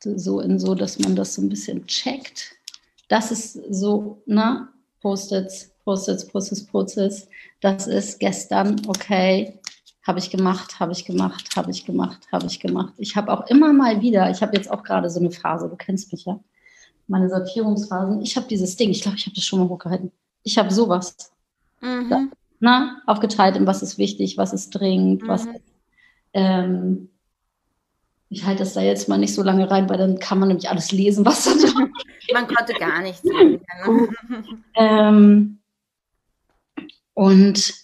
so 0.00 0.40
in 0.40 0.58
so, 0.58 0.74
dass 0.74 0.98
man 0.98 1.14
das 1.16 1.34
so 1.34 1.42
ein 1.42 1.50
bisschen 1.50 1.86
checkt. 1.86 2.52
Das 3.08 3.30
ist 3.30 3.60
so, 3.68 4.22
na, 4.24 4.72
Post-its, 5.02 5.70
Post-its, 5.84 6.26
Post-its, 6.28 6.64
Post-its. 6.64 7.28
Das 7.60 7.86
ist 7.86 8.18
gestern, 8.20 8.80
okay, 8.86 9.60
habe 10.06 10.18
ich 10.18 10.30
gemacht, 10.30 10.78
habe 10.80 10.92
ich 10.92 11.04
gemacht, 11.04 11.56
habe 11.56 11.70
ich 11.70 11.84
gemacht, 11.84 12.20
habe 12.30 12.46
ich 12.46 12.60
gemacht. 12.60 12.92
Ich 12.98 13.16
habe 13.16 13.32
auch 13.32 13.46
immer 13.48 13.72
mal 13.72 14.00
wieder, 14.00 14.30
ich 14.30 14.42
habe 14.42 14.56
jetzt 14.56 14.70
auch 14.70 14.82
gerade 14.82 15.08
so 15.08 15.18
eine 15.18 15.30
Phase, 15.30 15.68
du 15.68 15.76
kennst 15.76 16.12
mich 16.12 16.26
ja, 16.26 16.38
meine 17.08 17.28
Sortierungsphasen. 17.28 18.20
Ich 18.22 18.36
habe 18.36 18.46
dieses 18.46 18.76
Ding, 18.76 18.90
ich 18.90 19.02
glaube, 19.02 19.16
ich 19.16 19.26
habe 19.26 19.34
das 19.34 19.44
schon 19.44 19.60
mal 19.60 19.68
hochgehalten. 19.68 20.12
Ich 20.42 20.58
habe 20.58 20.72
sowas. 20.72 21.32
Mhm. 21.80 22.10
Da, 22.10 22.24
na, 22.60 23.02
aufgeteilt 23.06 23.56
in 23.56 23.66
was 23.66 23.82
ist 23.82 23.98
wichtig, 23.98 24.36
was 24.36 24.52
ist 24.52 24.70
dringend, 24.70 25.22
mhm. 25.22 25.28
was 25.28 25.46
ist, 25.46 25.60
ähm, 26.34 27.08
ich 28.28 28.44
halte 28.44 28.60
das 28.60 28.74
da 28.74 28.80
jetzt 28.80 29.08
mal 29.08 29.18
nicht 29.18 29.34
so 29.34 29.42
lange 29.42 29.70
rein, 29.70 29.88
weil 29.88 29.98
dann 29.98 30.18
kann 30.18 30.38
man 30.38 30.48
nämlich 30.48 30.68
alles 30.68 30.92
lesen, 30.92 31.24
was 31.24 31.44
da 31.44 31.52
drin 31.52 31.92
Man 32.32 32.48
konnte 32.48 32.72
gar 32.74 33.00
nichts 33.02 33.22
lesen. 33.22 33.60
Ne? 33.86 34.08
ähm, 34.74 35.58
und 37.12 37.83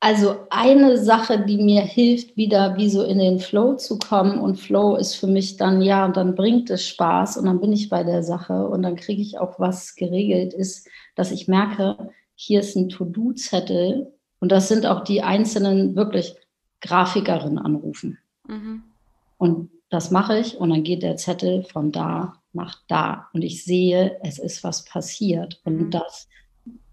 also 0.00 0.36
eine 0.50 0.96
Sache, 0.96 1.44
die 1.44 1.58
mir 1.58 1.82
hilft, 1.82 2.36
wieder 2.36 2.76
wie 2.76 2.88
so 2.88 3.02
in 3.02 3.18
den 3.18 3.40
Flow 3.40 3.74
zu 3.74 3.98
kommen 3.98 4.38
und 4.38 4.56
Flow 4.56 4.94
ist 4.94 5.14
für 5.14 5.26
mich 5.26 5.56
dann 5.56 5.82
ja 5.82 6.04
und 6.04 6.16
dann 6.16 6.36
bringt 6.36 6.70
es 6.70 6.86
Spaß 6.86 7.36
und 7.36 7.46
dann 7.46 7.60
bin 7.60 7.72
ich 7.72 7.88
bei 7.88 8.04
der 8.04 8.22
Sache 8.22 8.68
und 8.68 8.82
dann 8.82 8.94
kriege 8.94 9.20
ich 9.20 9.38
auch 9.38 9.58
was 9.58 9.96
geregelt, 9.96 10.54
ist, 10.54 10.88
dass 11.16 11.32
ich 11.32 11.48
merke, 11.48 12.10
hier 12.36 12.60
ist 12.60 12.76
ein 12.76 12.88
To-Do-Zettel 12.88 14.12
und 14.38 14.52
das 14.52 14.68
sind 14.68 14.86
auch 14.86 15.02
die 15.02 15.22
einzelnen 15.22 15.96
wirklich 15.96 16.36
Grafikerinnen 16.80 17.58
anrufen. 17.58 18.18
Mhm. 18.46 18.84
Und 19.36 19.70
das 19.90 20.12
mache 20.12 20.38
ich 20.38 20.58
und 20.58 20.70
dann 20.70 20.84
geht 20.84 21.02
der 21.02 21.16
Zettel 21.16 21.64
von 21.64 21.90
da 21.90 22.34
nach 22.52 22.76
da 22.86 23.28
und 23.32 23.42
ich 23.42 23.64
sehe, 23.64 24.20
es 24.22 24.38
ist 24.38 24.62
was 24.62 24.84
passiert 24.84 25.60
und 25.64 25.76
mhm. 25.76 25.90
das 25.90 26.28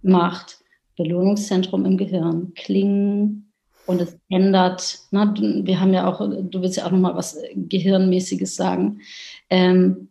macht 0.01 0.64
Belohnungszentrum 0.97 1.85
im 1.85 1.97
Gehirn 1.97 2.53
klingen 2.55 3.51
und 3.85 4.01
es 4.01 4.17
ändert. 4.29 4.99
Ne, 5.11 5.33
wir 5.63 5.79
haben 5.79 5.93
ja 5.93 6.07
auch, 6.07 6.19
du 6.19 6.61
willst 6.61 6.77
ja 6.77 6.85
auch 6.85 6.91
noch 6.91 6.99
mal 6.99 7.15
was 7.15 7.37
Gehirnmäßiges 7.55 8.55
sagen. 8.55 9.01
Ähm, 9.49 10.09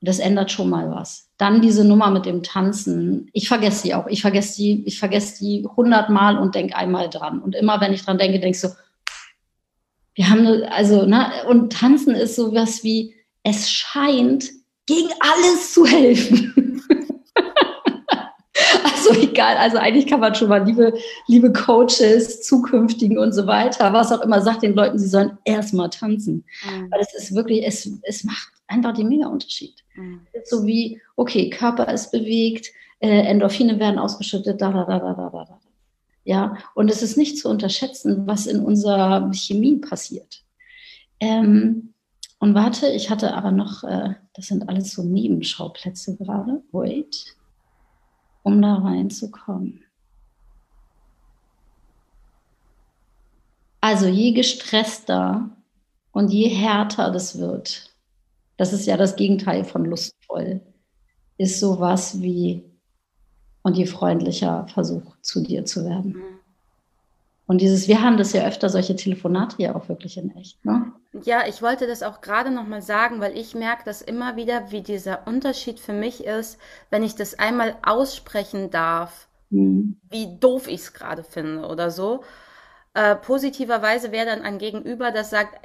das 0.00 0.18
ändert 0.18 0.50
schon 0.50 0.68
mal 0.68 0.90
was. 0.90 1.28
Dann 1.38 1.62
diese 1.62 1.84
Nummer 1.84 2.10
mit 2.10 2.26
dem 2.26 2.42
Tanzen. 2.42 3.30
Ich 3.32 3.46
vergesse 3.46 3.84
die 3.84 3.94
auch. 3.94 4.08
Ich 4.08 4.20
vergesse 4.20 4.56
die, 4.56 4.82
ich 4.84 4.98
vergesse 4.98 5.38
die 5.38 5.64
hundertmal 5.76 6.36
und 6.38 6.56
denke 6.56 6.76
einmal 6.76 7.08
dran. 7.08 7.40
Und 7.40 7.54
immer 7.54 7.80
wenn 7.80 7.92
ich 7.92 8.04
dran 8.04 8.18
denke, 8.18 8.44
ich 8.46 8.60
so, 8.60 8.68
wir 10.14 10.28
haben, 10.28 10.46
also, 10.64 11.06
ne, 11.06 11.30
und 11.48 11.72
tanzen 11.72 12.14
ist 12.14 12.36
sowas 12.36 12.82
wie, 12.82 13.14
es 13.44 13.70
scheint 13.70 14.50
gegen 14.86 15.08
alles 15.20 15.72
zu 15.72 15.86
helfen. 15.86 16.52
also 19.42 19.52
egal, 19.52 19.56
also 19.56 19.78
eigentlich 19.78 20.06
kann 20.06 20.20
man 20.20 20.34
schon 20.34 20.48
mal, 20.48 20.64
liebe, 20.64 20.94
liebe 21.26 21.52
Coaches, 21.52 22.42
zukünftigen 22.42 23.18
und 23.18 23.32
so 23.32 23.46
weiter, 23.46 23.92
was 23.92 24.12
auch 24.12 24.22
immer, 24.22 24.40
sagt 24.40 24.62
den 24.62 24.74
Leuten, 24.74 24.98
sie 24.98 25.08
sollen 25.08 25.38
erstmal 25.44 25.90
tanzen. 25.90 26.44
Mhm. 26.64 26.90
Weil 26.90 27.00
es 27.00 27.14
ist 27.14 27.34
wirklich, 27.34 27.66
es, 27.66 27.90
es 28.02 28.24
macht 28.24 28.52
einfach 28.66 28.94
den 28.94 29.08
Mega-Unterschied. 29.08 29.82
Mhm. 29.94 30.20
So 30.44 30.66
wie, 30.66 31.00
okay, 31.16 31.50
Körper 31.50 31.92
ist 31.92 32.12
bewegt, 32.12 32.68
äh, 33.00 33.22
Endorphine 33.22 33.78
werden 33.78 33.98
ausgeschüttet, 33.98 34.60
da, 34.60 34.72
da, 34.72 34.84
da, 34.84 34.98
da, 34.98 35.14
da, 35.14 35.30
da. 35.30 35.60
Ja, 36.24 36.56
und 36.74 36.88
es 36.88 37.02
ist 37.02 37.16
nicht 37.16 37.36
zu 37.38 37.48
unterschätzen, 37.48 38.26
was 38.26 38.46
in 38.46 38.64
unserer 38.64 39.28
Chemie 39.32 39.78
passiert. 39.78 40.44
Ähm, 41.18 41.94
und 42.38 42.54
warte, 42.54 42.88
ich 42.88 43.10
hatte 43.10 43.34
aber 43.34 43.50
noch, 43.50 43.82
äh, 43.82 44.14
das 44.34 44.46
sind 44.46 44.68
alles 44.68 44.92
so 44.92 45.02
Nebenschauplätze 45.02 46.16
gerade. 46.16 46.62
Wait, 46.70 47.36
um 48.42 48.60
da 48.60 48.74
reinzukommen. 48.74 49.84
Also 53.80 54.06
je 54.06 54.32
gestresster 54.32 55.50
und 56.12 56.28
je 56.28 56.48
härter 56.48 57.10
das 57.10 57.38
wird, 57.38 57.90
das 58.56 58.72
ist 58.72 58.86
ja 58.86 58.96
das 58.96 59.16
Gegenteil 59.16 59.64
von 59.64 59.84
lustvoll, 59.84 60.60
ist 61.36 61.58
sowas 61.58 62.20
wie, 62.22 62.62
und 63.62 63.76
je 63.76 63.86
freundlicher 63.86 64.66
Versuch 64.68 65.16
zu 65.22 65.42
dir 65.42 65.64
zu 65.64 65.84
werden. 65.84 66.12
Mhm. 66.12 66.22
Und 67.46 67.60
dieses, 67.60 67.88
wir 67.88 68.00
haben 68.00 68.16
das 68.16 68.32
ja 68.32 68.46
öfter, 68.46 68.68
solche 68.68 68.94
Telefonate 68.94 69.60
ja 69.60 69.74
auch 69.74 69.88
wirklich 69.88 70.16
in 70.16 70.30
echt. 70.36 70.64
Ne? 70.64 70.92
Ja, 71.12 71.46
ich 71.46 71.60
wollte 71.60 71.86
das 71.86 72.02
auch 72.02 72.22
gerade 72.22 72.50
nochmal 72.50 72.80
sagen, 72.80 73.20
weil 73.20 73.36
ich 73.36 73.54
merke 73.54 73.82
das 73.84 74.00
immer 74.00 74.36
wieder, 74.36 74.70
wie 74.70 74.80
dieser 74.80 75.26
Unterschied 75.26 75.78
für 75.78 75.92
mich 75.92 76.24
ist, 76.24 76.58
wenn 76.90 77.02
ich 77.02 77.14
das 77.14 77.38
einmal 77.38 77.76
aussprechen 77.82 78.70
darf, 78.70 79.28
mhm. 79.50 80.00
wie 80.08 80.38
doof 80.38 80.68
ich 80.68 80.80
es 80.80 80.94
gerade 80.94 81.22
finde 81.22 81.66
oder 81.66 81.90
so. 81.90 82.24
Äh, 82.94 83.16
positiverweise 83.16 84.10
wäre 84.10 84.24
dann 84.26 84.40
ein 84.40 84.56
Gegenüber, 84.58 85.10
das 85.10 85.28
sagt, 85.28 85.60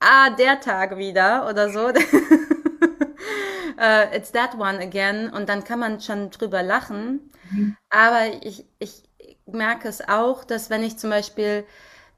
ah, 0.00 0.30
der 0.30 0.60
Tag 0.60 0.96
wieder 0.96 1.48
oder 1.48 1.70
so. 1.70 1.88
uh, 1.88 1.92
it's 4.12 4.32
that 4.32 4.56
one 4.56 4.80
again. 4.80 5.30
Und 5.30 5.48
dann 5.48 5.62
kann 5.62 5.78
man 5.78 6.00
schon 6.00 6.30
drüber 6.30 6.64
lachen. 6.64 7.30
Mhm. 7.50 7.76
Aber 7.90 8.42
ich, 8.42 8.66
ich 8.80 9.04
merke 9.46 9.86
es 9.88 10.08
auch, 10.08 10.42
dass 10.44 10.70
wenn 10.70 10.82
ich 10.82 10.98
zum 10.98 11.10
Beispiel 11.10 11.64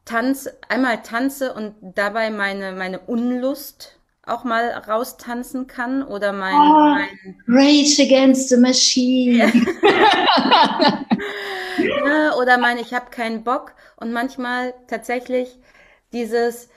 tanze, 0.04 0.58
einmal 0.68 1.02
tanze 1.02 1.54
und 1.54 1.74
dabei 1.80 2.30
meine, 2.30 2.72
meine 2.72 3.00
Unlust 3.00 4.00
auch 4.26 4.44
mal 4.44 4.70
raustanzen 4.70 5.66
kann 5.66 6.02
oder 6.02 6.32
mein, 6.32 6.54
oh, 6.54 6.94
mein 6.94 7.08
Rage 7.48 8.02
Against 8.02 8.48
the 8.50 8.56
Machine. 8.56 9.52
ja, 12.04 12.34
oder 12.38 12.58
mein 12.58 12.78
Ich 12.78 12.94
habe 12.94 13.10
keinen 13.10 13.42
Bock 13.42 13.72
und 13.96 14.12
manchmal 14.12 14.74
tatsächlich 14.88 15.58
dieses 16.12 16.68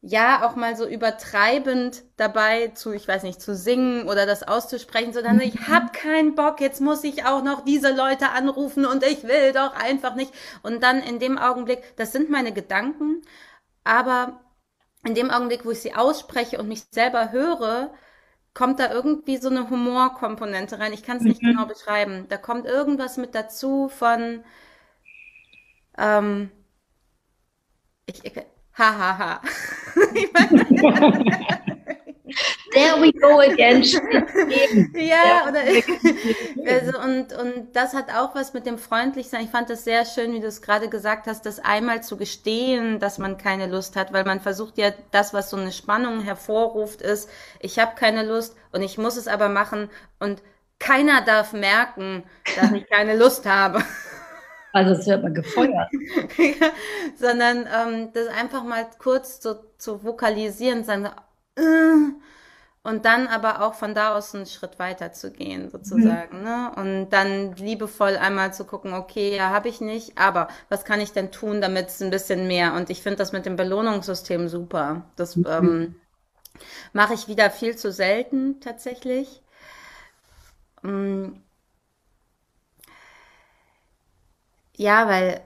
ja 0.00 0.46
auch 0.46 0.56
mal 0.56 0.76
so 0.76 0.86
übertreibend 0.86 2.04
dabei 2.16 2.68
zu, 2.68 2.92
ich 2.92 3.08
weiß 3.08 3.22
nicht, 3.22 3.40
zu 3.40 3.54
singen 3.54 4.08
oder 4.08 4.26
das 4.26 4.42
auszusprechen, 4.42 5.12
sondern 5.12 5.40
ich 5.40 5.54
mhm. 5.54 5.68
hab 5.68 5.92
keinen 5.92 6.34
Bock, 6.34 6.60
jetzt 6.60 6.80
muss 6.80 7.02
ich 7.04 7.24
auch 7.24 7.42
noch 7.42 7.64
diese 7.64 7.94
Leute 7.94 8.30
anrufen 8.30 8.86
und 8.86 9.04
ich 9.04 9.24
will 9.24 9.52
doch 9.52 9.74
einfach 9.74 10.14
nicht. 10.14 10.32
Und 10.62 10.82
dann 10.82 11.00
in 11.00 11.18
dem 11.18 11.38
Augenblick, 11.38 11.96
das 11.96 12.12
sind 12.12 12.30
meine 12.30 12.52
Gedanken, 12.52 13.22
aber 13.84 14.40
in 15.04 15.14
dem 15.14 15.30
Augenblick, 15.30 15.64
wo 15.64 15.70
ich 15.70 15.80
sie 15.80 15.94
ausspreche 15.94 16.58
und 16.58 16.68
mich 16.68 16.84
selber 16.90 17.32
höre, 17.32 17.92
kommt 18.54 18.80
da 18.80 18.90
irgendwie 18.90 19.36
so 19.36 19.48
eine 19.50 19.70
Humorkomponente 19.70 20.78
rein. 20.78 20.92
Ich 20.92 21.02
kann 21.02 21.18
es 21.18 21.24
nicht 21.24 21.42
mhm. 21.42 21.48
genau 21.48 21.66
beschreiben. 21.66 22.26
Da 22.28 22.38
kommt 22.38 22.66
irgendwas 22.66 23.16
mit 23.16 23.34
dazu 23.34 23.88
von 23.88 24.44
ähm, 25.98 26.50
ich, 28.06 28.22
Hahaha. 28.78 29.40
Ha, 29.40 31.00
ha. 31.00 31.62
There 32.72 33.00
we 33.00 33.12
go 33.12 33.40
again. 33.40 33.82
ja, 34.94 35.48
oder 35.48 35.60
also 36.66 36.98
und, 37.00 37.32
und 37.32 37.76
das 37.76 37.94
hat 37.94 38.10
auch 38.10 38.34
was 38.34 38.52
mit 38.52 38.66
dem 38.66 38.78
Freundlichsein. 38.78 39.44
Ich 39.44 39.50
fand 39.50 39.70
das 39.70 39.84
sehr 39.84 40.04
schön, 40.04 40.32
wie 40.32 40.40
du 40.40 40.46
es 40.46 40.60
gerade 40.60 40.88
gesagt 40.88 41.26
hast, 41.26 41.46
das 41.46 41.60
einmal 41.60 42.02
zu 42.02 42.16
gestehen, 42.16 42.98
dass 42.98 43.18
man 43.18 43.38
keine 43.38 43.66
Lust 43.66 43.96
hat, 43.96 44.12
weil 44.12 44.24
man 44.24 44.40
versucht 44.40 44.76
ja, 44.78 44.92
das, 45.12 45.32
was 45.32 45.50
so 45.50 45.56
eine 45.56 45.72
Spannung 45.72 46.20
hervorruft, 46.20 47.00
ist, 47.00 47.30
ich 47.60 47.78
habe 47.78 47.94
keine 47.94 48.24
Lust 48.24 48.56
und 48.72 48.82
ich 48.82 48.98
muss 48.98 49.16
es 49.16 49.28
aber 49.28 49.48
machen 49.48 49.88
und 50.18 50.42
keiner 50.78 51.22
darf 51.22 51.52
merken, 51.52 52.24
dass 52.56 52.72
ich 52.72 52.88
keine 52.90 53.16
Lust 53.16 53.46
habe. 53.46 53.82
Also 54.76 54.92
es 54.92 55.06
wird 55.06 55.22
man 55.22 55.32
gefeuert. 55.32 55.88
ja, 56.36 56.68
sondern 57.16 57.66
ähm, 57.66 58.10
das 58.12 58.28
einfach 58.28 58.62
mal 58.62 58.86
kurz 58.98 59.40
so, 59.40 59.54
zu 59.78 60.04
vokalisieren, 60.04 60.84
sagen, 60.84 61.08
äh, 61.56 61.62
und 62.82 63.06
dann 63.06 63.26
aber 63.26 63.62
auch 63.62 63.72
von 63.72 63.94
da 63.94 64.14
aus 64.14 64.34
einen 64.34 64.44
Schritt 64.44 64.78
weiter 64.78 65.12
zu 65.12 65.32
gehen, 65.32 65.70
sozusagen. 65.70 66.40
Mhm. 66.40 66.44
Ne? 66.44 66.72
Und 66.76 67.08
dann 67.08 67.56
liebevoll 67.56 68.18
einmal 68.18 68.52
zu 68.52 68.64
gucken, 68.66 68.92
okay, 68.92 69.34
ja, 69.34 69.48
habe 69.48 69.70
ich 69.70 69.80
nicht, 69.80 70.18
aber 70.18 70.48
was 70.68 70.84
kann 70.84 71.00
ich 71.00 71.12
denn 71.12 71.32
tun, 71.32 71.62
damit 71.62 71.88
es 71.88 72.02
ein 72.02 72.10
bisschen 72.10 72.46
mehr? 72.46 72.74
Und 72.74 72.90
ich 72.90 73.02
finde 73.02 73.16
das 73.16 73.32
mit 73.32 73.46
dem 73.46 73.56
Belohnungssystem 73.56 74.46
super. 74.48 75.06
Das 75.16 75.36
mhm. 75.36 75.46
ähm, 75.48 75.94
mache 76.92 77.14
ich 77.14 77.28
wieder 77.28 77.50
viel 77.50 77.76
zu 77.76 77.90
selten 77.90 78.60
tatsächlich. 78.60 79.42
Ähm, 80.84 81.42
Ja, 84.76 85.08
weil, 85.08 85.40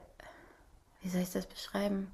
wie 1.00 1.08
soll 1.08 1.22
ich 1.22 1.32
das 1.32 1.46
beschreiben? 1.46 2.10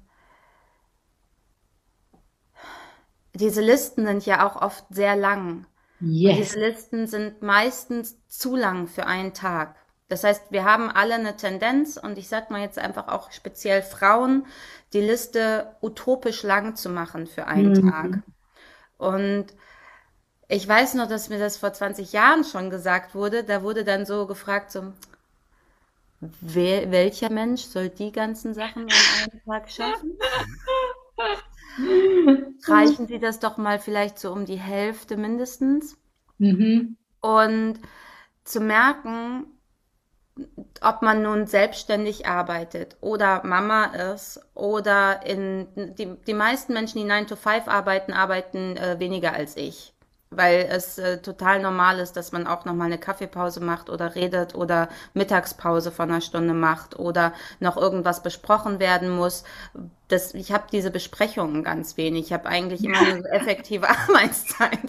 Diese 3.33 3.61
Listen 3.61 4.05
sind 4.05 4.25
ja 4.25 4.47
auch 4.47 4.61
oft 4.61 4.85
sehr 4.89 5.15
lang. 5.15 5.65
Yes. 5.99 6.31
Und 6.31 6.37
diese 6.39 6.59
Listen 6.59 7.07
sind 7.07 7.41
meistens 7.41 8.17
zu 8.27 8.55
lang 8.55 8.87
für 8.87 9.05
einen 9.05 9.33
Tag. 9.33 9.75
Das 10.09 10.23
heißt, 10.23 10.51
wir 10.51 10.63
haben 10.63 10.89
alle 10.89 11.15
eine 11.15 11.35
Tendenz, 11.35 11.97
und 11.97 12.17
ich 12.17 12.29
sag 12.29 12.49
mal 12.49 12.61
jetzt 12.61 12.79
einfach 12.79 13.09
auch 13.09 13.31
speziell 13.31 13.81
Frauen, 13.81 14.45
die 14.93 15.01
Liste 15.01 15.75
utopisch 15.81 16.43
lang 16.43 16.75
zu 16.75 16.89
machen 16.89 17.27
für 17.27 17.47
einen 17.47 17.73
mhm. 17.73 17.91
Tag. 17.91 18.23
Und 18.97 19.47
ich 20.47 20.65
weiß 20.67 20.93
noch, 20.93 21.09
dass 21.09 21.29
mir 21.29 21.39
das 21.39 21.57
vor 21.57 21.73
20 21.73 22.13
Jahren 22.13 22.45
schon 22.45 22.69
gesagt 22.69 23.15
wurde. 23.15 23.43
Da 23.43 23.63
wurde 23.63 23.83
dann 23.83 24.05
so 24.05 24.27
gefragt, 24.27 24.71
so, 24.71 24.93
Wer, 26.19 26.91
welcher 26.91 27.31
Mensch 27.31 27.63
soll 27.63 27.89
die 27.89 28.11
ganzen 28.11 28.53
Sachen 28.53 28.83
an 28.83 28.89
einem 29.23 29.41
Tag 29.45 29.69
schaffen? 29.69 30.17
Reichen 32.67 33.07
Sie 33.07 33.19
das 33.19 33.39
doch 33.39 33.57
mal 33.57 33.79
vielleicht 33.79 34.17
so 34.17 34.31
um 34.31 34.45
die 34.45 34.59
Hälfte 34.59 35.15
mindestens. 35.15 35.95
Mhm. 36.39 36.97
Und 37.21 37.79
zu 38.43 38.61
merken, 38.61 39.45
ob 40.81 41.01
man 41.01 41.21
nun 41.21 41.45
selbstständig 41.47 42.27
arbeitet 42.27 42.97
oder 43.01 43.43
Mama 43.43 43.85
ist 43.85 44.39
oder 44.53 45.25
in 45.25 45.67
die, 45.75 46.15
die 46.25 46.33
meisten 46.33 46.73
Menschen, 46.73 46.99
die 46.99 47.05
9 47.05 47.27
to 47.27 47.35
5 47.35 47.67
arbeiten, 47.67 48.13
arbeiten 48.13 48.77
äh, 48.77 48.99
weniger 48.99 49.33
als 49.33 49.57
ich 49.57 49.93
weil 50.29 50.67
es 50.69 50.97
äh, 50.97 51.21
total 51.21 51.61
normal 51.61 51.99
ist, 51.99 52.17
dass 52.17 52.31
man 52.31 52.47
auch 52.47 52.65
nochmal 52.65 52.87
eine 52.87 52.97
Kaffeepause 52.97 53.59
macht 53.61 53.89
oder 53.89 54.15
redet 54.15 54.55
oder 54.55 54.89
Mittagspause 55.13 55.91
von 55.91 56.09
einer 56.09 56.21
Stunde 56.21 56.53
macht 56.53 56.99
oder 56.99 57.33
noch 57.59 57.77
irgendwas 57.77 58.23
besprochen 58.23 58.79
werden 58.79 59.09
muss, 59.09 59.43
das, 60.07 60.33
ich 60.33 60.53
habe 60.53 60.65
diese 60.71 60.89
Besprechungen 60.89 61.63
ganz 61.63 61.97
wenig. 61.97 62.27
Ich 62.27 62.33
habe 62.33 62.47
eigentlich 62.47 62.83
immer 62.83 62.99
eine 62.99 63.29
effektive 63.29 63.89
Arbeitszeit 64.07 64.79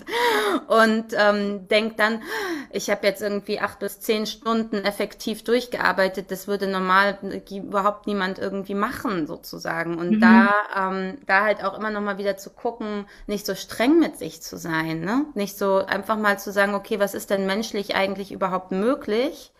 und 0.68 1.06
ähm, 1.12 1.66
denke 1.66 1.96
dann, 1.96 2.22
ich 2.70 2.88
habe 2.88 3.06
jetzt 3.06 3.20
irgendwie 3.20 3.58
acht 3.58 3.80
bis 3.80 3.98
zehn 3.98 4.26
Stunden 4.26 4.84
effektiv 4.84 5.42
durchgearbeitet. 5.42 6.30
Das 6.30 6.46
würde 6.46 6.68
normal 6.68 7.18
überhaupt 7.50 8.06
niemand 8.06 8.38
irgendwie 8.38 8.74
machen 8.74 9.26
sozusagen. 9.26 9.98
Und 9.98 10.16
mhm. 10.16 10.20
da, 10.20 10.52
ähm, 10.76 11.18
da 11.26 11.42
halt 11.42 11.64
auch 11.64 11.76
immer 11.76 11.90
noch 11.90 12.02
mal 12.02 12.18
wieder 12.18 12.36
zu 12.36 12.50
gucken, 12.50 13.06
nicht 13.26 13.44
so 13.44 13.56
streng 13.56 13.98
mit 13.98 14.18
sich 14.18 14.40
zu 14.40 14.56
sein, 14.56 15.00
ne? 15.00 15.24
Nicht 15.34 15.58
so 15.58 15.84
einfach 15.84 16.16
mal 16.16 16.38
zu 16.38 16.52
sagen, 16.52 16.74
okay, 16.74 17.00
was 17.00 17.14
ist 17.14 17.30
denn 17.30 17.44
menschlich 17.44 17.96
eigentlich 17.96 18.30
überhaupt 18.30 18.70
möglich? 18.70 19.52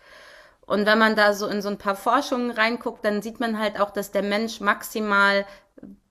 Und 0.69 0.85
wenn 0.85 0.99
man 0.99 1.15
da 1.15 1.33
so 1.33 1.47
in 1.47 1.63
so 1.63 1.69
ein 1.69 1.79
paar 1.79 1.95
Forschungen 1.95 2.51
reinguckt, 2.51 3.03
dann 3.03 3.23
sieht 3.23 3.39
man 3.39 3.57
halt 3.57 3.79
auch, 3.79 3.89
dass 3.89 4.11
der 4.11 4.21
Mensch 4.21 4.61
maximal 4.61 5.47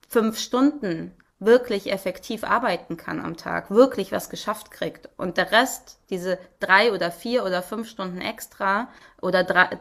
fünf 0.09 0.37
Stunden 0.37 1.15
wirklich 1.39 1.93
effektiv 1.93 2.43
arbeiten 2.43 2.97
kann 2.97 3.25
am 3.25 3.37
Tag, 3.37 3.71
wirklich 3.71 4.11
was 4.11 4.31
geschafft 4.31 4.73
kriegt. 4.73 5.11
Und 5.17 5.37
der 5.37 5.53
Rest, 5.53 6.01
diese 6.11 6.41
drei 6.59 6.93
oder 6.93 7.13
vier 7.13 7.45
oder 7.45 7.63
fünf 7.63 7.89
Stunden 7.89 8.21
extra 8.21 8.89
oder 9.23 9.45
drei, 9.45 9.79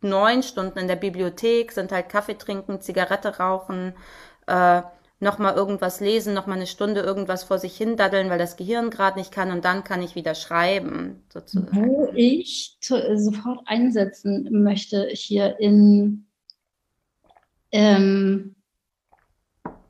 neun 0.00 0.42
Stunden 0.42 0.78
in 0.78 0.88
der 0.88 0.96
Bibliothek 0.96 1.72
sind 1.72 1.92
halt 1.92 2.08
Kaffee 2.08 2.38
trinken, 2.38 2.80
Zigarette 2.80 3.36
rauchen, 3.36 3.94
äh, 4.46 4.80
nochmal 5.20 5.54
irgendwas 5.54 6.00
lesen, 6.00 6.34
nochmal 6.34 6.58
eine 6.58 6.66
Stunde 6.66 7.00
irgendwas 7.00 7.44
vor 7.44 7.58
sich 7.58 7.76
hin 7.76 7.96
daddeln, 7.96 8.30
weil 8.30 8.38
das 8.38 8.56
Gehirn 8.56 8.90
gerade 8.90 9.18
nicht 9.18 9.32
kann 9.32 9.50
und 9.50 9.64
dann 9.64 9.84
kann 9.84 10.02
ich 10.02 10.14
wieder 10.14 10.34
schreiben, 10.34 11.24
sozusagen. 11.32 11.76
Wo 11.76 12.10
ich 12.14 12.78
äh, 12.90 13.16
sofort 13.16 13.60
einsetzen 13.66 14.62
möchte, 14.62 15.08
hier 15.12 15.58
in 15.58 16.26
ähm, 17.72 18.54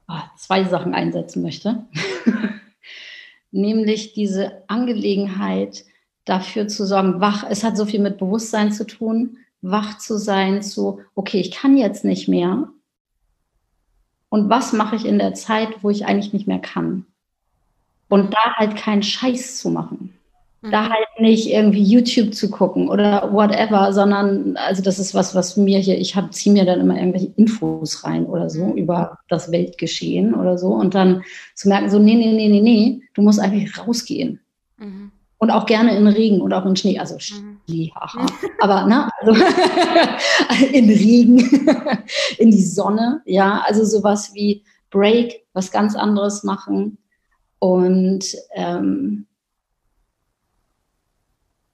oh, 0.08 0.14
zwei 0.36 0.64
Sachen 0.64 0.94
einsetzen 0.94 1.42
möchte. 1.42 1.86
Nämlich 3.50 4.12
diese 4.14 4.62
Angelegenheit, 4.68 5.84
dafür 6.28 6.68
zu 6.68 6.86
sorgen, 6.86 7.20
wach, 7.20 7.44
es 7.48 7.64
hat 7.64 7.76
so 7.76 7.86
viel 7.86 8.00
mit 8.00 8.18
Bewusstsein 8.18 8.70
zu 8.70 8.86
tun, 8.86 9.38
wach 9.62 9.98
zu 9.98 10.18
sein, 10.18 10.62
zu, 10.62 11.00
okay, 11.14 11.40
ich 11.40 11.50
kann 11.50 11.76
jetzt 11.76 12.04
nicht 12.04 12.28
mehr, 12.28 12.68
und 14.28 14.50
was 14.50 14.72
mache 14.72 14.96
ich 14.96 15.06
in 15.06 15.18
der 15.18 15.34
Zeit, 15.34 15.68
wo 15.82 15.90
ich 15.90 16.06
eigentlich 16.06 16.32
nicht 16.32 16.46
mehr 16.46 16.58
kann. 16.58 17.06
Und 18.08 18.32
da 18.32 18.54
halt 18.56 18.76
keinen 18.76 19.02
Scheiß 19.02 19.58
zu 19.58 19.70
machen. 19.70 20.14
Mhm. 20.60 20.70
Da 20.70 20.88
halt 20.88 21.06
nicht 21.18 21.48
irgendwie 21.48 21.82
YouTube 21.82 22.34
zu 22.34 22.50
gucken 22.50 22.88
oder 22.88 23.32
whatever, 23.32 23.92
sondern, 23.92 24.56
also 24.56 24.82
das 24.82 24.98
ist 24.98 25.14
was, 25.14 25.34
was 25.34 25.56
mir 25.56 25.78
hier, 25.78 25.98
ich 25.98 26.16
ziehe 26.30 26.52
mir 26.52 26.64
dann 26.64 26.80
immer 26.80 26.96
irgendwelche 26.96 27.32
Infos 27.36 28.04
rein 28.04 28.26
oder 28.26 28.50
so 28.50 28.66
mhm. 28.66 28.76
über 28.76 29.18
das 29.28 29.52
Weltgeschehen 29.52 30.34
oder 30.34 30.58
so 30.58 30.68
und 30.68 30.94
dann 30.94 31.22
zu 31.54 31.68
merken, 31.68 31.90
so, 31.90 31.98
nee, 31.98 32.14
nee, 32.14 32.32
nee, 32.32 32.48
nee, 32.48 32.60
nee, 32.60 33.00
du 33.14 33.22
musst 33.22 33.40
einfach 33.40 33.86
rausgehen. 33.86 34.40
Mhm. 34.78 35.12
Und 35.40 35.50
auch 35.52 35.66
gerne 35.66 35.96
in 35.96 36.08
Regen 36.08 36.40
und 36.40 36.52
auch 36.52 36.66
in 36.66 36.74
Schnee, 36.74 36.98
also 36.98 37.14
mhm. 37.14 37.60
Schnee, 37.68 37.92
haha. 37.94 38.26
Aber 38.60 38.86
ne, 38.86 39.08
also 39.20 39.32
in 40.72 40.88
Regen, 40.90 41.38
in 42.38 42.50
die 42.50 42.62
Sonne, 42.62 43.22
ja, 43.24 43.62
also 43.64 43.84
sowas 43.84 44.34
wie 44.34 44.64
Break, 44.90 45.46
was 45.52 45.70
ganz 45.70 45.94
anderes 45.94 46.42
machen. 46.42 46.98
Und 47.60 48.24
ähm, 48.54 49.26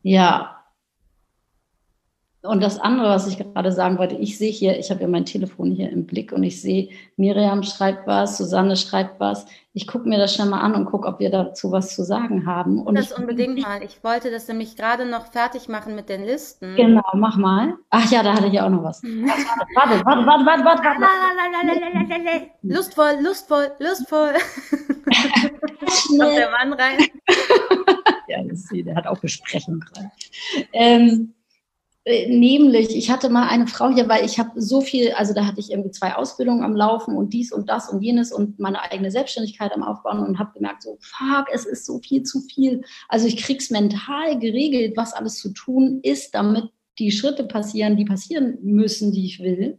ja, 0.03 0.54
und 2.45 2.63
das 2.63 2.79
andere, 2.79 3.09
was 3.09 3.27
ich 3.27 3.39
gerade 3.39 3.73
sagen 3.73 3.97
wollte, 3.99 4.17
ich 4.17 4.37
sehe 4.37 4.51
hier, 4.51 4.79
ich 4.79 4.91
habe 4.91 5.01
ja 5.01 5.09
mein 5.09 5.25
Telefon 5.25 5.71
hier 5.71 5.91
im 5.91 6.05
Blick 6.05 6.31
und 6.31 6.43
ich 6.43 6.61
sehe, 6.61 6.91
Miriam 7.17 7.63
schreibt 7.63 8.07
was, 8.07 8.37
Susanne 8.37 8.77
schreibt 8.77 9.19
was. 9.19 9.47
Ich 9.73 9.87
gucke 9.87 10.07
mir 10.07 10.19
das 10.19 10.35
schnell 10.35 10.49
mal 10.49 10.61
an 10.61 10.75
und 10.75 10.85
gucke, 10.85 11.09
ob 11.09 11.21
wir 11.21 11.31
dazu 11.31 11.73
was 11.73 11.95
zu 11.95 12.05
sagen 12.05 12.45
haben. 12.45 12.83
Und 12.83 12.97
das 12.97 13.13
ich, 13.13 13.19
unbedingt 13.19 13.59
mal. 13.63 13.83
Ich 13.83 14.05
wollte 14.05 14.31
das 14.31 14.47
nämlich 14.47 14.77
gerade 14.77 15.07
noch 15.07 15.27
fertig 15.33 15.69
machen 15.69 15.95
mit 15.95 16.11
den 16.11 16.23
Listen. 16.25 16.77
Genau, 16.77 17.03
mach 17.15 17.39
mal. 17.39 17.77
Ach 17.89 18.11
ja, 18.11 18.23
da 18.23 18.35
hatte 18.35 18.49
ich 18.49 18.53
ja 18.53 18.67
auch 18.67 18.71
noch 18.71 18.85
was. 18.85 19.03
warte, 19.75 20.05
warte, 20.05 20.27
warte, 20.27 20.45
warte, 20.45 20.65
warte, 20.65 20.83
warte. 20.85 22.51
Lustvoll, 22.63 23.17
lustvoll, 23.23 23.71
lustvoll. 23.79 24.35
Kommt 26.19 26.37
der 26.37 26.51
Mann 26.51 26.75
rein. 26.75 26.99
ja, 28.29 28.43
das, 28.45 28.69
der 28.71 28.95
hat 28.95 29.07
auch 29.07 29.19
Besprechung 29.19 29.81
gerade. 29.81 30.11
Ähm, 30.73 31.33
äh, 31.33 31.44
nämlich, 32.07 32.95
ich 32.95 33.11
hatte 33.11 33.31
mal 33.31 33.49
eine 33.49 33.67
Frau 33.67 33.89
hier, 33.89 34.09
weil 34.09 34.25
ich 34.25 34.39
habe 34.39 34.61
so 34.61 34.83
viel, 34.83 35.13
also 35.13 35.33
da 35.33 35.47
hatte 35.47 35.61
ich 35.61 35.71
irgendwie 35.71 35.91
zwei 35.91 36.15
Ausbildungen 36.15 36.63
am 36.63 36.77
Laufen 36.77 37.17
und 37.17 37.33
dies 37.33 37.51
und 37.51 37.71
das 37.71 37.89
und 37.89 38.03
jenes 38.03 38.31
und 38.31 38.59
meine 38.59 38.83
eigene 38.83 39.11
Selbstständigkeit 39.11 39.73
am 39.73 39.83
Aufbauen 39.83 40.19
und 40.19 40.39
habe 40.39 40.53
gemerkt, 40.53 40.83
so, 40.83 40.99
fuck, 41.01 41.47
es 41.53 41.65
ist 41.65 41.87
so 41.87 41.99
viel 42.01 42.23
zu 42.23 42.41
viel. 42.41 42.83
Also 43.09 43.27
ich 43.27 43.39
krieg's 43.39 43.71
mental 43.71 44.39
geregelt, 44.39 44.97
was 44.97 45.15
alles 45.15 45.39
zu 45.39 45.51
tun 45.55 46.01
ist, 46.03 46.35
damit 46.35 46.65
die 46.99 47.11
Schritte 47.11 47.45
passieren, 47.45 47.97
die 47.97 48.05
passieren 48.05 48.59
müssen, 48.63 49.11
die 49.11 49.25
ich 49.25 49.41
will. 49.41 49.79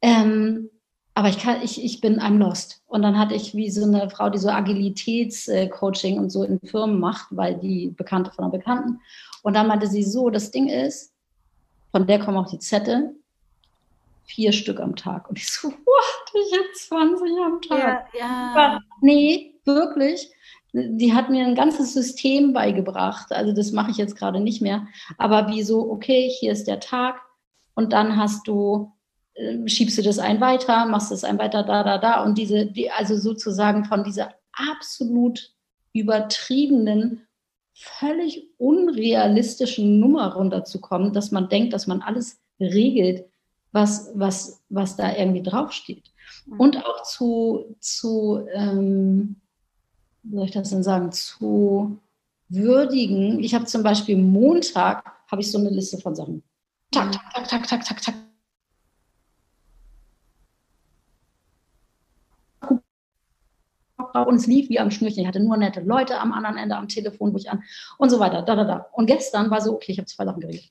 Ähm, 0.00 0.70
aber 1.14 1.28
ich 1.28 1.38
kann, 1.38 1.60
ich, 1.62 1.84
ich 1.84 2.00
bin 2.00 2.20
I'm 2.20 2.38
lost. 2.38 2.82
Und 2.86 3.02
dann 3.02 3.18
hatte 3.18 3.34
ich 3.34 3.54
wie 3.54 3.70
so 3.70 3.84
eine 3.84 4.08
Frau, 4.08 4.30
die 4.30 4.38
so 4.38 4.48
Agilitätscoaching 4.48 6.18
und 6.18 6.30
so 6.30 6.42
in 6.44 6.58
Firmen 6.60 7.00
macht, 7.00 7.26
weil 7.30 7.58
die 7.58 7.88
Bekannte 7.88 8.30
von 8.30 8.44
einer 8.44 8.52
Bekannten. 8.52 9.00
Und 9.42 9.54
dann 9.54 9.66
meinte 9.66 9.88
sie 9.88 10.04
so, 10.04 10.30
das 10.30 10.50
Ding 10.52 10.68
ist, 10.68 11.11
von 11.92 12.06
der 12.06 12.18
kommen 12.18 12.38
auch 12.38 12.50
die 12.50 12.58
Zettel. 12.58 13.14
Vier 14.24 14.52
Stück 14.52 14.80
am 14.80 14.96
Tag. 14.96 15.28
Und 15.28 15.38
ich 15.38 15.50
so, 15.50 15.68
what? 15.68 16.32
Ich 16.34 16.58
habe 16.58 16.72
20 16.74 17.30
am 17.44 17.60
Tag. 17.60 18.08
Ja, 18.18 18.18
ja. 18.18 18.80
Nee, 19.02 19.54
wirklich. 19.64 20.30
Die 20.72 21.12
hat 21.12 21.28
mir 21.28 21.44
ein 21.44 21.54
ganzes 21.54 21.92
System 21.92 22.54
beigebracht. 22.54 23.30
Also 23.30 23.52
das 23.52 23.72
mache 23.72 23.90
ich 23.90 23.98
jetzt 23.98 24.16
gerade 24.16 24.40
nicht 24.40 24.62
mehr. 24.62 24.86
Aber 25.18 25.48
wie 25.48 25.62
so, 25.62 25.90
okay, 25.90 26.30
hier 26.30 26.52
ist 26.52 26.66
der 26.66 26.80
Tag 26.80 27.20
und 27.74 27.92
dann 27.92 28.16
hast 28.16 28.48
du, 28.48 28.92
äh, 29.34 29.68
schiebst 29.68 29.98
du 29.98 30.02
das 30.02 30.18
ein 30.18 30.40
weiter, 30.40 30.86
machst 30.86 31.10
das 31.10 31.24
ein 31.24 31.38
weiter, 31.38 31.62
da, 31.62 31.82
da, 31.82 31.98
da. 31.98 32.24
Und 32.24 32.38
diese, 32.38 32.66
die, 32.66 32.90
also 32.90 33.18
sozusagen 33.18 33.84
von 33.84 34.02
dieser 34.02 34.34
absolut 34.52 35.52
übertriebenen 35.92 37.26
völlig 37.74 38.48
unrealistischen 38.58 39.98
Nummer 39.98 40.34
runterzukommen, 40.34 41.12
dass 41.12 41.30
man 41.30 41.48
denkt, 41.48 41.72
dass 41.72 41.86
man 41.86 42.02
alles 42.02 42.40
regelt, 42.60 43.24
was, 43.72 44.10
was, 44.14 44.62
was 44.68 44.96
da 44.96 45.16
irgendwie 45.16 45.42
draufsteht. 45.42 46.12
Mhm. 46.46 46.60
Und 46.60 46.86
auch 46.86 47.02
zu, 47.02 47.76
zu 47.80 48.46
ähm, 48.52 49.36
wie 50.22 50.36
soll 50.36 50.44
ich 50.44 50.52
das 50.52 50.70
denn 50.70 50.82
sagen, 50.82 51.12
zu 51.12 51.98
würdigen. 52.48 53.42
Ich 53.42 53.54
habe 53.54 53.64
zum 53.64 53.82
Beispiel 53.82 54.16
Montag, 54.16 55.04
habe 55.30 55.40
ich 55.40 55.50
so 55.50 55.58
eine 55.58 55.70
Liste 55.70 55.98
von 55.98 56.14
Sachen. 56.14 56.42
Tak, 56.90 57.06
mhm. 57.06 57.12
tak, 57.12 57.48
tak, 57.48 57.66
tak, 57.68 57.84
tak, 57.84 58.02
tak, 58.02 58.14
tak, 64.12 64.26
und 64.26 64.36
es 64.36 64.46
lief 64.46 64.68
wie 64.68 64.78
am 64.78 64.90
Schnürchen. 64.90 65.22
Ich 65.22 65.26
hatte 65.26 65.40
nur 65.40 65.56
nette 65.56 65.80
Leute 65.80 66.18
am 66.18 66.32
anderen 66.32 66.56
Ende 66.56 66.76
am 66.76 66.88
Telefon, 66.88 67.32
wo 67.32 67.36
ich 67.36 67.50
an 67.50 67.62
und 67.98 68.10
so 68.10 68.20
weiter. 68.20 68.42
Da, 68.42 68.54
da, 68.56 68.64
da. 68.64 68.86
Und 68.92 69.06
gestern 69.06 69.50
war 69.50 69.60
so, 69.60 69.74
okay, 69.74 69.92
ich 69.92 69.98
habe 69.98 70.06
zwei 70.06 70.24
Sachen 70.24 70.40
geregelt. 70.40 70.70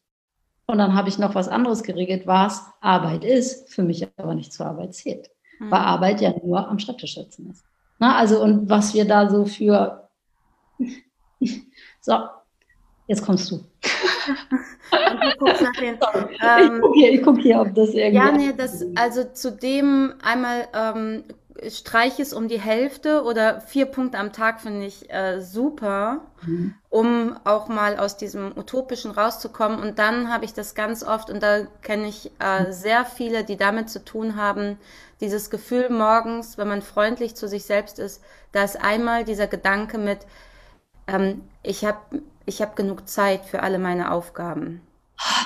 Und 0.67 0.77
dann 0.77 0.95
habe 0.95 1.09
ich 1.09 1.17
noch 1.17 1.35
was 1.35 1.49
anderes 1.49 1.83
geregelt, 1.83 2.27
was 2.27 2.63
Arbeit 2.79 3.25
ist, 3.25 3.73
für 3.73 3.83
mich 3.83 4.07
aber 4.17 4.35
nicht 4.35 4.53
zur 4.53 4.67
Arbeit 4.67 4.95
zählt. 4.95 5.29
Mhm. 5.59 5.71
Weil 5.71 5.79
Arbeit 5.79 6.21
ja 6.21 6.33
nur 6.43 6.67
am 6.67 6.79
Schreibtisch 6.79 7.15
sitzen 7.15 7.49
ist. 7.49 7.65
Na, 7.99 8.15
also 8.15 8.41
und 8.41 8.69
was 8.69 8.93
wir 8.93 9.05
da 9.05 9.29
so 9.29 9.45
für 9.45 10.09
so, 12.01 12.13
jetzt 13.07 13.23
kommst 13.23 13.51
du. 13.51 13.57
du 13.57 15.37
guckst 15.37 15.61
nach 15.61 15.73
den, 15.73 15.95
ähm, 16.41 16.75
ich 16.75 16.81
gucke 16.81 16.99
hier, 16.99 17.21
guck 17.21 17.39
hier, 17.39 17.61
ob 17.61 17.75
das 17.75 17.89
irgendwie. 17.89 18.15
Ja, 18.15 18.31
nee, 18.31 18.53
das, 18.55 18.83
also 18.95 19.25
zu 19.25 19.51
dem 19.51 20.13
einmal 20.23 20.67
ähm, 20.73 21.23
streich 21.69 22.19
es 22.19 22.33
um 22.33 22.47
die 22.47 22.59
Hälfte 22.59 23.23
oder 23.23 23.61
vier 23.61 23.85
Punkte 23.85 24.17
am 24.17 24.33
Tag 24.33 24.61
finde 24.61 24.85
ich 24.85 25.11
äh, 25.11 25.41
super, 25.41 26.21
mhm. 26.41 26.75
um 26.89 27.37
auch 27.43 27.67
mal 27.67 27.97
aus 27.97 28.17
diesem 28.17 28.57
Utopischen 28.57 29.11
rauszukommen. 29.11 29.79
Und 29.79 29.99
dann 29.99 30.31
habe 30.31 30.45
ich 30.45 30.53
das 30.53 30.75
ganz 30.75 31.03
oft, 31.03 31.29
und 31.29 31.43
da 31.43 31.65
kenne 31.81 32.07
ich 32.07 32.31
äh, 32.39 32.71
sehr 32.71 33.05
viele, 33.05 33.43
die 33.43 33.57
damit 33.57 33.89
zu 33.89 34.03
tun 34.03 34.35
haben, 34.35 34.77
dieses 35.19 35.49
Gefühl 35.49 35.89
morgens, 35.89 36.57
wenn 36.57 36.67
man 36.67 36.81
freundlich 36.81 37.35
zu 37.35 37.47
sich 37.47 37.65
selbst 37.65 37.99
ist, 37.99 38.23
da 38.51 38.63
ist 38.63 38.81
einmal 38.81 39.23
dieser 39.23 39.47
Gedanke 39.47 39.97
mit, 39.97 40.19
ähm, 41.07 41.43
ich 41.63 41.85
habe 41.85 42.21
ich 42.45 42.61
hab 42.61 42.75
genug 42.75 43.07
Zeit 43.07 43.45
für 43.45 43.61
alle 43.61 43.77
meine 43.77 44.11
Aufgaben. 44.11 44.81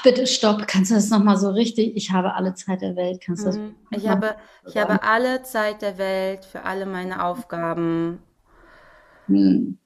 Bitte 0.04 0.28
stopp, 0.28 0.68
kannst 0.68 0.92
du 0.92 0.96
das 0.96 1.10
nochmal 1.10 1.38
so 1.38 1.50
richtig? 1.50 1.96
Ich 1.96 2.12
habe 2.12 2.34
alle 2.34 2.54
Zeit 2.54 2.82
der 2.82 2.96
Welt. 2.96 3.22
Kannst 3.26 3.44
du 3.44 3.48
das 3.48 3.58
mhm. 3.58 3.76
ich, 3.92 4.08
habe, 4.08 4.36
ich 4.66 4.78
habe 4.78 5.04
alle 5.04 5.44
Zeit 5.44 5.82
der 5.82 5.98
Welt 5.98 6.46
für 6.46 6.64
alle 6.64 6.86
meine 6.86 7.24
Aufgaben. 7.24 8.22
Hm. 9.28 9.78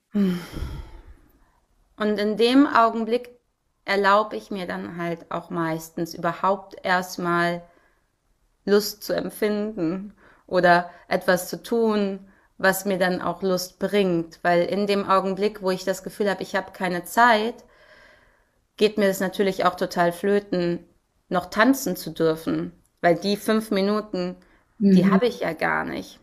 Und 1.95 2.19
in 2.19 2.37
dem 2.37 2.67
Augenblick 2.67 3.29
erlaube 3.85 4.35
ich 4.35 4.51
mir 4.51 4.67
dann 4.67 4.97
halt 4.97 5.31
auch 5.31 5.49
meistens 5.49 6.13
überhaupt 6.13 6.75
erstmal 6.83 7.61
Lust 8.65 9.03
zu 9.03 9.13
empfinden 9.13 10.13
oder 10.45 10.89
etwas 11.07 11.49
zu 11.49 11.61
tun, 11.63 12.27
was 12.57 12.85
mir 12.85 12.97
dann 12.97 13.21
auch 13.21 13.41
Lust 13.41 13.79
bringt. 13.79 14.39
Weil 14.43 14.65
in 14.65 14.85
dem 14.85 15.09
Augenblick, 15.09 15.61
wo 15.61 15.71
ich 15.71 15.85
das 15.85 16.03
Gefühl 16.03 16.29
habe, 16.29 16.43
ich 16.43 16.55
habe 16.55 16.71
keine 16.71 17.03
Zeit, 17.05 17.63
geht 18.79 18.97
mir 18.97 19.09
es 19.09 19.19
natürlich 19.19 19.65
auch 19.65 19.75
total 19.75 20.13
flöten, 20.13 20.79
noch 21.27 21.47
tanzen 21.47 21.97
zu 21.97 22.11
dürfen, 22.11 22.71
weil 23.01 23.15
die 23.15 23.35
fünf 23.35 23.71
Minuten, 23.71 24.37
mhm. 24.77 24.95
die 24.95 25.11
habe 25.11 25.27
ich 25.27 25.41
ja 25.41 25.51
gar 25.51 25.83
nicht. 25.83 26.19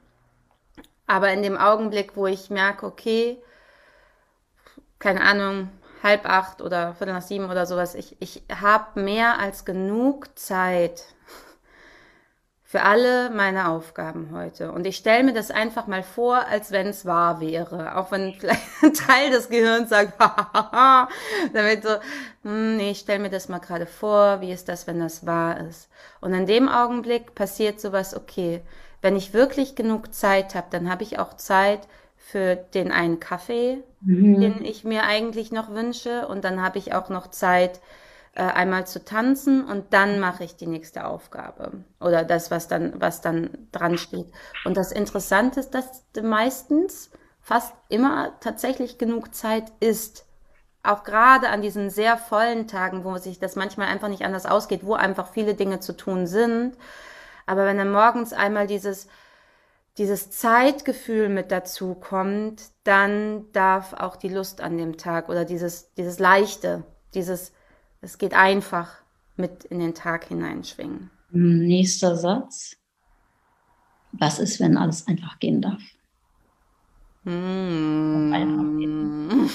Aber 1.07 1.31
in 1.33 1.43
dem 1.43 1.59
Augenblick, 1.59 2.17
wo 2.17 2.27
ich 2.27 2.49
merke, 2.49 2.87
okay, 2.87 3.37
keine 4.99 5.21
Ahnung, 5.21 5.69
halb 6.03 6.27
acht 6.27 6.63
oder 6.63 6.95
viertel 6.95 7.13
nach 7.13 7.23
sieben 7.23 7.51
oder 7.51 7.67
sowas, 7.67 7.95
ich, 7.95 8.17
ich 8.21 8.43
habe 8.51 9.03
mehr 9.03 9.39
als 9.39 9.67
genug 9.67 10.39
Zeit 10.39 11.05
für 12.69 12.83
alle 12.83 13.31
meine 13.31 13.69
Aufgaben 13.69 14.31
heute. 14.35 14.73
Und 14.73 14.89
ich 14.89 14.97
stelle 14.97 15.23
mir 15.23 15.33
das 15.33 15.53
einfach 15.53 15.87
mal 15.87 16.03
vor, 16.03 16.47
als 16.49 16.73
wenn 16.73 16.89
es 16.89 17.07
wahr 17.07 17.41
wäre. 17.41 17.97
Auch 17.97 18.11
wenn 18.11 18.35
vielleicht 18.35 18.61
ein 18.83 18.93
Teil 18.93 19.31
des 19.31 19.49
Gehirns 19.49 19.89
sagt, 19.89 20.21
damit 21.55 21.85
so, 21.85 21.91
hm, 22.43 22.77
nee, 22.77 22.91
ich 22.91 22.99
stelle 22.99 23.21
mir 23.21 23.31
das 23.31 23.49
mal 23.49 23.61
gerade 23.61 23.87
vor, 23.87 24.41
wie 24.41 24.51
ist 24.51 24.69
das, 24.69 24.89
wenn 24.89 24.99
das 24.99 25.25
wahr 25.25 25.61
ist. 25.61 25.89
Und 26.21 26.35
in 26.35 26.47
dem 26.47 26.69
Augenblick 26.69 27.37
passiert 27.37 27.81
sowas, 27.81 28.17
okay, 28.17 28.63
wenn 29.01 29.15
ich 29.15 29.33
wirklich 29.33 29.77
genug 29.77 30.13
Zeit 30.13 30.57
habe, 30.57 30.67
dann 30.71 30.91
habe 30.91 31.05
ich 31.05 31.21
auch 31.21 31.35
Zeit 31.35 31.87
für 32.17 32.57
den 32.57 32.91
einen 32.91 33.21
Kaffee, 33.21 33.85
mhm. 34.01 34.41
den 34.41 34.65
ich 34.65 34.83
mir 34.83 35.05
eigentlich 35.05 35.53
noch 35.53 35.71
wünsche. 35.71 36.27
Und 36.27 36.45
dann 36.45 36.61
habe 36.61 36.79
ich 36.79 36.95
auch 36.95 37.11
noch 37.11 37.29
Zeit, 37.29 37.79
äh, 38.37 38.43
einmal 38.43 38.87
zu 38.87 39.03
tanzen 39.03 39.65
und 39.65 39.95
dann 39.95 40.21
mache 40.21 40.45
ich 40.45 40.57
die 40.57 40.67
nächste 40.67 41.07
Aufgabe 41.07 41.73
oder 42.01 42.23
das, 42.23 42.51
was 42.51 42.69
dann, 42.69 43.01
was 43.01 43.23
dann 43.23 43.69
dran 43.73 43.97
steht. 43.97 44.31
Und 44.67 44.77
das 44.77 44.93
Interessante 44.93 45.61
ist, 45.61 45.71
dass 45.71 46.05
meistens 46.23 47.11
fast 47.41 47.73
immer 47.89 48.39
tatsächlich 48.41 48.99
genug 48.99 49.35
Zeit 49.35 49.73
ist. 49.81 50.27
Auch 50.83 51.03
gerade 51.03 51.49
an 51.49 51.63
diesen 51.63 51.89
sehr 51.89 52.19
vollen 52.19 52.69
Tagen, 52.69 53.05
wo 53.05 53.17
sich 53.17 53.39
das 53.39 53.57
manchmal 53.57 53.89
einfach 53.89 54.09
nicht 54.09 54.23
anders 54.23 54.45
ausgeht, 54.45 54.85
wo 54.85 54.93
einfach 54.93 55.33
viele 55.33 55.55
Dinge 55.55 55.81
zu 55.81 55.97
tun 55.97 56.27
sind. 56.27 56.77
Aber 57.47 57.65
wenn 57.65 57.79
dann 57.79 57.91
morgens 57.91 58.35
einmal 58.35 58.67
dieses, 58.67 59.09
dieses 59.97 60.31
Zeitgefühl 60.31 61.31
mit 61.31 61.51
dazu 61.51 61.95
kommt, 61.95 62.65
dann 62.85 63.51
darf 63.53 63.95
auch 63.95 64.17
die 64.17 64.29
Lust 64.29 64.61
an 64.61 64.77
dem 64.77 64.99
Tag 64.99 65.31
oder 65.31 65.47
dieses, 65.47 65.95
dieses 65.95 66.19
Leichte, 66.19 66.85
dieses, 67.15 67.53
es 68.01 68.19
geht 68.19 68.35
einfach 68.35 68.97
mit 69.37 69.65
in 69.65 69.81
den 69.81 69.95
Tag 69.95 70.27
hineinschwingen. 70.27 71.11
Nächster 71.31 72.17
Satz. 72.17 72.77
Was 74.13 74.39
ist, 74.39 74.61
wenn 74.61 74.77
alles 74.77 75.07
einfach 75.07 75.39
gehen 75.39 75.61
darf? 75.61 75.83
Mm. 77.25 78.33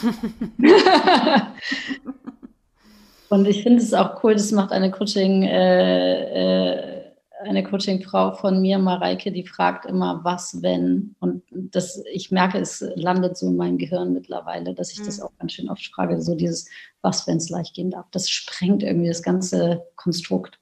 Und 3.29 3.47
ich 3.47 3.63
finde 3.63 3.81
es 3.81 3.93
auch 3.93 4.21
cool, 4.23 4.33
das 4.33 4.51
macht 4.51 4.73
eine 4.73 4.91
Coaching, 4.91 5.43
äh, 5.43 6.97
äh, 6.99 7.00
eine 7.43 7.63
Coaching-Frau 7.63 8.33
von 8.33 8.61
mir, 8.61 8.77
Mareike, 8.77 9.31
die 9.31 9.45
fragt 9.45 9.85
immer, 9.85 10.23
was, 10.23 10.61
wenn. 10.61 11.15
Und 11.19 11.43
das, 11.51 12.03
ich 12.11 12.31
merke, 12.31 12.59
es 12.59 12.85
landet 12.95 13.37
so 13.37 13.47
in 13.47 13.57
meinem 13.57 13.77
Gehirn 13.77 14.13
mittlerweile, 14.13 14.73
dass 14.73 14.91
ich 14.91 14.99
mhm. 14.99 15.05
das 15.05 15.21
auch 15.21 15.31
ganz 15.39 15.53
schön 15.53 15.69
oft 15.69 15.85
frage, 15.93 16.21
so 16.21 16.35
dieses, 16.35 16.69
was, 17.01 17.27
wenn 17.27 17.37
es 17.37 17.49
leicht 17.49 17.75
gehen 17.75 17.91
darf. 17.91 18.05
Das 18.11 18.29
sprengt 18.29 18.83
irgendwie 18.83 19.07
das 19.07 19.23
ganze 19.23 19.83
Konstrukt. 19.95 20.59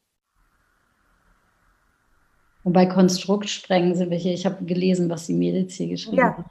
Und 2.64 2.74
bei 2.74 2.86
Konstrukt 2.86 3.50
sprengen 3.50 3.96
sind 3.96 4.10
wir 4.10 4.18
hier, 4.18 4.34
ich 4.34 4.46
habe 4.46 4.66
gelesen, 4.66 5.10
was 5.10 5.28
die 5.28 5.34
Mädels 5.34 5.76
hier 5.76 5.88
geschrieben 5.88 6.18
ja. 6.18 6.38
hat. 6.38 6.46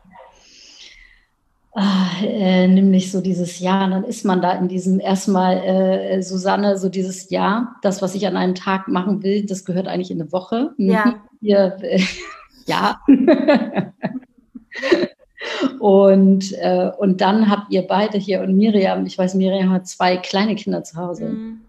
Ah, 1.81 2.11
äh, 2.25 2.67
nämlich 2.67 3.13
so 3.13 3.21
dieses 3.21 3.61
Jahr, 3.61 3.89
dann 3.89 4.03
ist 4.03 4.25
man 4.25 4.43
da 4.43 4.51
in 4.55 4.67
diesem 4.67 4.99
erstmal, 4.99 5.59
äh, 5.59 6.21
Susanne, 6.23 6.77
so 6.77 6.89
dieses 6.89 7.31
Jahr, 7.31 7.77
das, 7.83 8.03
was 8.03 8.17
ich 8.17 8.27
an 8.27 8.37
einem 8.37 8.57
Tag 8.57 8.89
machen 8.89 9.23
will, 9.23 9.47
das 9.47 9.65
gehört 9.65 9.87
eigentlich 9.87 10.11
in 10.11 10.21
eine 10.21 10.33
Woche. 10.33 10.73
Ja. 10.77 11.23
Hier, 11.41 11.77
äh, 11.83 12.03
ja. 12.67 13.01
und, 15.79 16.53
äh, 16.55 16.91
und 16.99 17.21
dann 17.21 17.49
habt 17.49 17.73
ihr 17.73 17.83
beide 17.83 18.19
hier 18.19 18.41
und 18.41 18.57
Miriam, 18.57 19.07
ich 19.07 19.17
weiß, 19.17 19.35
Miriam 19.35 19.71
hat 19.71 19.87
zwei 19.87 20.17
kleine 20.17 20.57
Kinder 20.57 20.83
zu 20.83 20.97
Hause. 20.97 21.27
Mhm. 21.27 21.61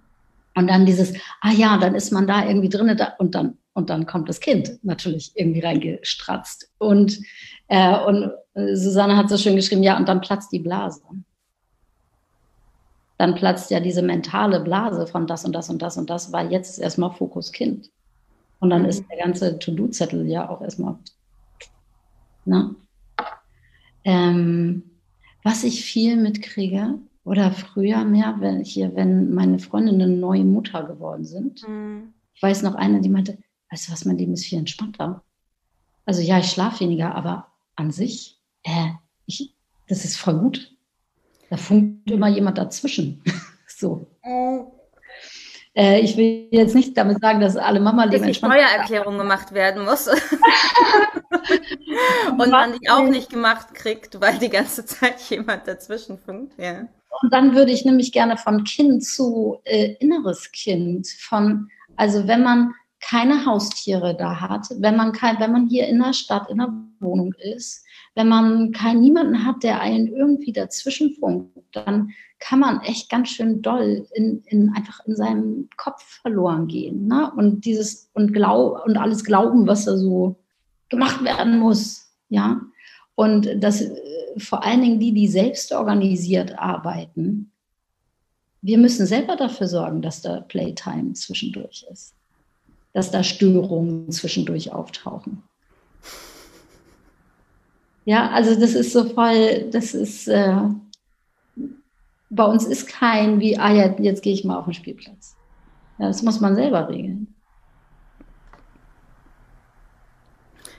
Und 0.56 0.72
dann 0.72 0.88
dieses, 0.88 1.13
ah 1.41 1.52
ja, 1.52 1.78
dann 1.78 1.93
ist 1.93 2.12
man 2.12 2.26
da 2.26 2.48
irgendwie 2.48 2.69
drin 2.69 2.98
da, 2.98 3.13
und 3.19 3.36
dann 3.36 3.60
und 3.74 3.89
dann 3.89 4.06
kommt 4.08 4.28
das 4.28 4.39
Kind 4.39 4.80
natürlich 4.84 5.32
irgendwie 5.36 5.62
reingestratzt. 5.62 6.72
Und, 6.80 7.19
äh, 7.69 7.97
und 8.05 8.32
Susanne 8.53 9.15
hat 9.15 9.29
so 9.29 9.38
schön 9.38 9.55
geschrieben, 9.55 9.84
ja, 9.84 9.97
und 9.97 10.08
dann 10.08 10.21
platzt 10.21 10.51
die 10.51 10.60
Blase. 10.60 11.01
Dann 13.17 13.36
platzt 13.36 13.71
ja 13.71 13.79
diese 13.79 14.01
mentale 14.01 14.60
Blase 14.60 15.08
von 15.08 15.27
das 15.27 15.45
und 15.45 15.53
das 15.53 15.69
und 15.69 15.82
das 15.82 15.97
und 15.97 16.10
das, 16.10 16.32
weil 16.32 16.51
jetzt 16.51 16.71
ist 16.71 16.79
erstmal 16.79 17.12
Fokus 17.12 17.51
Kind. 17.51 17.89
Und 18.60 18.69
dann 18.69 18.84
mhm. 18.84 18.89
ist 18.89 19.05
der 19.10 19.17
ganze 19.17 19.58
To-Do-Zettel 19.60 20.27
ja 20.27 20.49
auch 20.49 20.62
erstmal. 20.62 20.95
Ne? 22.45 22.75
Ähm, 24.03 24.84
was 25.43 25.63
ich 25.63 25.84
viel 25.86 26.17
mitkriege, 26.17 26.99
oder 27.29 27.51
früher 27.51 28.05
mehr, 28.05 28.38
wenn 28.39 28.63
hier, 28.63 28.95
wenn 28.95 29.36
meine 29.36 29.60
Freundinnen 29.60 30.19
neue 30.19 30.43
Mutter 30.43 30.84
geworden 30.84 31.25
sind. 31.25 31.67
Mhm. 31.67 32.13
Ich 32.34 32.41
weiß 32.41 32.63
noch 32.63 32.73
eine, 32.73 33.01
die 33.01 33.10
meinte, 33.10 33.38
weißt 33.69 33.88
du 33.88 33.91
was, 33.91 34.03
mein 34.05 34.17
Leben 34.17 34.34
ist 34.34 34.45
viel 34.45 34.58
entspannter. 34.58 35.21
Also 36.05 36.21
ja, 36.21 36.39
ich 36.39 36.49
schlafe 36.49 36.79
weniger, 36.79 37.13
aber 37.13 37.49
an 37.80 37.92
sich, 37.92 38.38
äh, 38.63 38.89
ich, 39.26 39.56
das 39.88 40.04
ist 40.06 40.18
voll 40.18 40.38
gut. 40.38 40.76
Da 41.50 41.58
funkt 41.58 42.12
immer 42.12 42.28
jemand 42.28 42.58
dazwischen. 42.58 43.24
so. 43.68 44.06
Äh, 45.74 46.02
ich 46.02 46.18
will 46.18 46.50
jetzt 46.52 46.76
nicht 46.76 46.98
damit 46.98 47.22
sagen, 47.22 47.39
dass 47.39 47.56
alle 47.56 47.80
Mama-Leben 47.80 48.22
Dass 48.22 48.28
die 48.28 48.34
Steuererklärung 48.36 49.18
gemacht 49.18 49.54
werden 49.54 49.86
muss. 49.86 50.08
Und 52.32 52.52
man 52.52 52.78
die 52.80 52.89
auch 52.89 53.08
nicht 53.08 53.30
gemacht 53.30 53.74
kriegt, 53.74 54.20
weil 54.20 54.38
die 54.39 54.50
ganze 54.50 54.86
Zeit 54.86 55.22
jemand 55.30 55.65
dazwischen 55.68 56.20
funkt. 56.20 56.60
Ja. 56.60 56.82
Und 57.22 57.34
dann 57.34 57.56
würde 57.56 57.72
ich 57.72 57.86
nämlich 57.86 58.12
gerne 58.12 58.36
von 58.38 58.65
Kind 58.65 59.06
zu 59.06 59.62
äh, 59.63 59.94
inneres 60.00 60.52
Kind, 60.52 61.08
von, 61.08 61.70
also 61.96 62.28
wenn 62.28 62.44
man 62.44 62.74
keine 63.00 63.46
Haustiere 63.46 64.16
da 64.16 64.42
hat, 64.42 64.68
wenn 64.78 64.96
man 64.96 65.12
kein, 65.12 65.40
wenn 65.40 65.52
man 65.52 65.68
hier 65.68 65.88
in 65.88 66.00
der 66.00 66.14
Stadt 66.14 66.50
in 66.50 66.58
der 66.58 66.74
Wohnung 67.00 67.34
ist, 67.34 67.86
wenn 68.16 68.28
man 68.28 68.72
keinen 68.72 69.02
niemanden 69.02 69.46
hat, 69.46 69.64
der 69.64 69.80
einen 69.80 70.08
irgendwie 70.08 70.52
dazwischen 70.52 71.16
funkt, 71.16 71.58
dann 71.72 72.12
kann 72.40 72.60
man 72.60 72.82
echt 72.82 73.10
ganz 73.10 73.30
schön 73.30 73.62
doll 73.62 74.06
in, 74.14 74.44
in 74.46 74.70
einfach 74.74 75.06
in 75.06 75.16
seinem 75.16 75.70
Kopf 75.78 76.04
verloren 76.22 76.68
gehen. 76.68 77.08
Ne? 77.08 77.32
Und 77.36 77.66
dieses 77.66 78.10
und 78.14 78.34
glaub 78.34 78.86
und 78.86 78.98
alles 78.98 79.24
glauben, 79.24 79.68
was 79.68 79.86
da 79.86 79.98
so 79.98 80.38
gemacht 80.90 81.24
werden 81.24 81.60
muss. 81.60 82.12
Ja. 82.30 82.62
Und 83.16 83.50
das 83.62 83.84
vor 84.38 84.64
allen 84.64 84.82
Dingen 84.82 85.00
die, 85.00 85.14
die 85.14 85.28
selbst 85.28 85.72
organisiert 85.74 86.58
arbeiten, 86.58 87.52
wir 88.62 88.78
müssen 88.78 89.06
selber 89.06 89.36
dafür 89.36 89.68
sorgen, 89.68 90.02
dass 90.02 90.22
da 90.22 90.42
Playtime 90.42 91.14
zwischendurch 91.14 91.86
ist 91.92 92.18
dass 92.93 93.12
da 93.12 93.23
Störungen 93.23 94.12
zwischendurch 94.12 94.71
auftauchen. 94.71 95.43
Ja, 98.06 98.30
also 98.32 98.60
das 98.60 98.73
ist 98.73 98.93
so 98.93 99.04
voll, 99.04 99.69
das 99.71 99.93
ist, 99.93 100.28
äh, 100.28 100.58
bei 102.30 102.43
uns 102.43 102.65
ist 102.65 102.88
kein 102.88 103.39
wie, 103.39 103.58
ah 103.58 103.71
ja, 103.71 103.95
jetzt 103.99 104.23
gehe 104.23 104.34
ich 104.34 104.43
mal 104.43 104.58
auf 104.58 104.65
den 104.65 104.73
Spielplatz. 104.73 105.36
Ja, 105.99 106.08
das 106.08 106.23
muss 106.23 106.39
man 106.39 106.56
selber 106.56 106.89
regeln. 106.89 107.28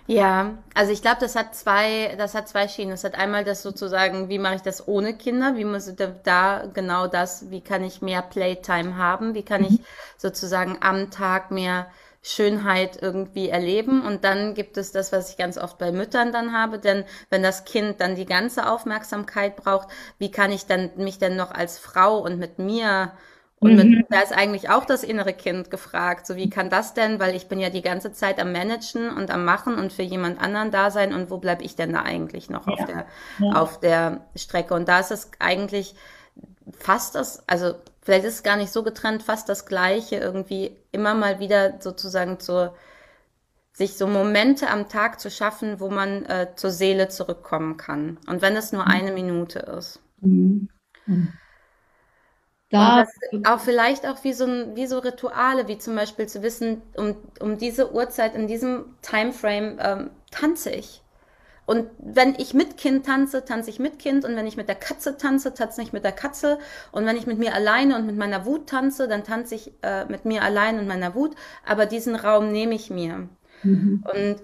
Ja, 0.07 0.59
also 0.75 0.93
ich 0.93 1.03
glaube, 1.03 1.19
das 1.21 1.37
hat 1.37 1.55
zwei, 1.55 2.15
das 2.19 2.35
hat 2.35 2.49
zwei 2.49 2.67
Schienen. 2.67 2.91
Das 2.91 3.05
hat 3.05 3.15
einmal 3.15 3.45
das 3.45 3.63
sozusagen, 3.63 4.29
wie 4.29 4.39
mache 4.39 4.57
ich 4.57 4.63
das 4.63 4.89
ohne 4.89 5.15
Kinder? 5.15 5.57
Wie 5.57 5.65
muss 5.65 5.87
ich 5.87 5.97
da 6.25 6.65
genau 6.73 7.07
das, 7.07 7.51
wie 7.51 7.61
kann 7.61 7.85
ich 7.85 8.03
mehr 8.03 8.23
Playtime 8.23 8.97
haben? 8.97 9.35
Wie 9.35 9.45
kann 9.45 9.63
ich 9.65 9.79
mhm. 9.79 9.85
sozusagen 10.17 10.79
am 10.81 11.11
Tag 11.11 11.51
mehr 11.51 11.87
Schönheit 12.23 13.01
irgendwie 13.01 13.49
erleben. 13.49 14.03
Und 14.03 14.25
dann 14.25 14.55
gibt 14.55 14.77
es 14.77 14.93
das, 14.93 15.13
was 15.13 15.31
ich 15.31 15.37
ganz 15.37 15.57
oft 15.57 15.79
bei 15.79 15.91
Müttern 15.91 16.33
dann 16.33 16.53
habe, 16.53 16.79
denn 16.79 17.05
wenn 17.31 17.43
das 17.43 17.65
Kind 17.65 18.01
dann 18.01 18.15
die 18.15 18.27
ganze 18.27 18.71
Aufmerksamkeit 18.71 19.57
braucht, 19.57 19.89
wie 20.19 20.31
kann 20.31 20.53
ich 20.53 20.67
dann 20.67 20.91
mich 20.97 21.19
denn 21.19 21.37
noch 21.37 21.51
als 21.51 21.79
Frau 21.79 22.19
und 22.19 22.39
mit 22.39 22.59
mir 22.59 23.13
und 23.63 23.77
mit, 23.77 23.87
mhm. 23.87 24.07
da 24.09 24.21
ist 24.21 24.33
eigentlich 24.33 24.71
auch 24.71 24.87
das 24.87 25.05
innere 25.05 25.35
Kind 25.35 25.71
gefragt, 25.71 26.27
so 26.27 26.35
wie 26.35 26.49
kann 26.49 26.71
das 26.71 26.95
denn, 26.95 27.21
weil 27.21 27.37
ich 27.37 27.47
bin 27.47 27.61
ja 27.61 27.69
die 27.69 27.83
ganze 27.83 28.11
Zeit 28.11 28.41
am 28.41 28.53
Managen 28.53 29.11
und 29.11 29.31
am 29.31 29.45
Machen 29.45 29.75
und 29.75 29.93
für 29.93 30.03
jemand 30.03 30.41
anderen 30.41 30.71
da 30.71 30.91
sein 30.91 31.13
und 31.13 31.31
wo 31.31 31.37
bleib 31.37 31.61
ich 31.61 31.77
denn 31.77 31.93
da 31.93 32.01
eigentlich 32.01 32.49
noch 32.49 32.67
ja. 32.67 32.73
auf 32.73 32.85
der, 32.87 33.07
ja. 33.39 33.53
auf 33.53 33.81
der 33.81 34.27
Strecke? 34.35 34.73
Und 34.73 34.89
da 34.89 35.01
ist 35.01 35.11
es 35.11 35.31
eigentlich 35.41 35.95
fast 36.73 37.15
das, 37.15 37.47
also 37.49 37.75
vielleicht 38.01 38.25
ist 38.25 38.35
es 38.37 38.43
gar 38.43 38.57
nicht 38.57 38.73
so 38.73 38.83
getrennt, 38.83 39.23
fast 39.23 39.51
das 39.51 39.67
Gleiche, 39.67 40.17
irgendwie 40.17 40.79
immer 40.91 41.13
mal 41.13 41.39
wieder 41.39 41.83
sozusagen 41.83 42.41
zur, 42.41 42.75
sich 43.75 43.99
so 43.99 44.07
Momente 44.07 44.71
am 44.71 44.89
Tag 44.89 45.21
zu 45.21 45.31
schaffen, 45.31 45.81
wo 45.81 45.91
man 45.91 46.25
äh, 46.25 46.49
zur 46.57 46.71
Seele 46.71 47.09
zurückkommen 47.09 47.77
kann. 47.77 48.17
Und 48.27 48.41
wenn 48.41 48.57
es 48.57 48.73
nur 48.73 48.87
mhm. 48.87 48.91
eine 48.91 49.13
Minute 49.13 49.59
ist. 49.59 50.01
Mhm. 50.23 50.71
Mhm. 51.05 51.35
Da 52.71 53.05
auch 53.45 53.61
vielleicht 53.61 54.07
auch 54.07 54.23
wie 54.23 54.33
so, 54.33 54.45
ein, 54.45 54.77
wie 54.77 54.87
so 54.87 54.99
Rituale, 55.01 55.67
wie 55.67 55.79
zum 55.79 55.97
Beispiel 55.97 56.27
zu 56.27 56.43
wissen, 56.43 56.83
um, 56.97 57.17
um 57.41 57.59
diese 57.59 57.93
Uhrzeit, 57.93 58.35
in 58.35 58.47
diesem 58.47 58.95
Timeframe 59.03 59.79
ähm, 59.81 60.11
tanze 60.31 60.71
ich. 60.71 61.03
Und 61.67 61.87
wenn 61.99 62.35
ich 62.37 62.53
mit 62.53 62.77
Kind 62.77 63.07
tanze, 63.07 63.45
tanze 63.45 63.71
ich 63.71 63.79
mit 63.79 64.01
Kind. 64.01 64.25
Und 64.25 64.35
wenn 64.35 64.47
ich 64.47 64.57
mit 64.57 64.67
der 64.67 64.75
Katze 64.75 65.17
tanze, 65.17 65.55
tanze 65.55 65.83
ich 65.83 65.93
mit 65.93 66.03
der 66.03 66.11
Katze. 66.11 66.59
Und 66.91 67.07
wenn 67.07 67.17
ich 67.17 67.29
mit 67.29 67.39
mir 67.39 67.55
alleine 67.55 67.95
und 67.97 68.07
mit 68.07 68.17
meiner 68.17 68.45
Wut 68.45 68.69
tanze, 68.69 69.07
dann 69.07 69.23
tanze 69.23 69.55
ich 69.55 69.73
äh, 69.83 70.05
mit 70.07 70.25
mir 70.25 70.43
allein 70.43 70.81
und 70.81 70.89
meiner 70.89 71.15
Wut. 71.15 71.37
Aber 71.65 71.87
diesen 71.87 72.17
Raum 72.17 72.51
nehme 72.51 72.75
ich 72.75 72.91
mir. 72.91 73.29
Mhm. 73.63 74.05
Und 74.13 74.43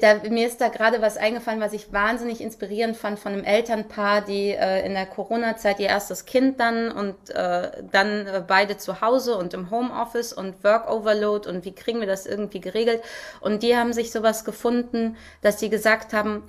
da, 0.00 0.28
mir 0.28 0.46
ist 0.46 0.60
da 0.60 0.68
gerade 0.68 1.02
was 1.02 1.16
eingefallen, 1.16 1.60
was 1.60 1.72
ich 1.72 1.92
wahnsinnig 1.92 2.40
inspirierend 2.40 2.96
fand 2.96 3.18
von 3.18 3.32
einem 3.32 3.44
Elternpaar, 3.44 4.22
die 4.22 4.50
äh, 4.50 4.84
in 4.84 4.94
der 4.94 5.06
Corona-Zeit 5.06 5.80
ihr 5.80 5.88
erstes 5.88 6.24
Kind 6.24 6.60
dann 6.60 6.90
und 6.90 7.30
äh, 7.30 7.70
dann 7.90 8.26
äh, 8.26 8.42
beide 8.46 8.76
zu 8.76 9.00
Hause 9.00 9.36
und 9.36 9.54
im 9.54 9.70
Homeoffice 9.70 10.32
und 10.32 10.64
Work 10.64 10.90
Overload 10.90 11.48
und 11.48 11.64
wie 11.64 11.74
kriegen 11.74 12.00
wir 12.00 12.06
das 12.06 12.26
irgendwie 12.26 12.60
geregelt. 12.60 13.02
Und 13.40 13.62
die 13.62 13.76
haben 13.76 13.92
sich 13.92 14.10
sowas 14.10 14.44
gefunden, 14.44 15.16
dass 15.42 15.60
sie 15.60 15.70
gesagt 15.70 16.12
haben, 16.12 16.44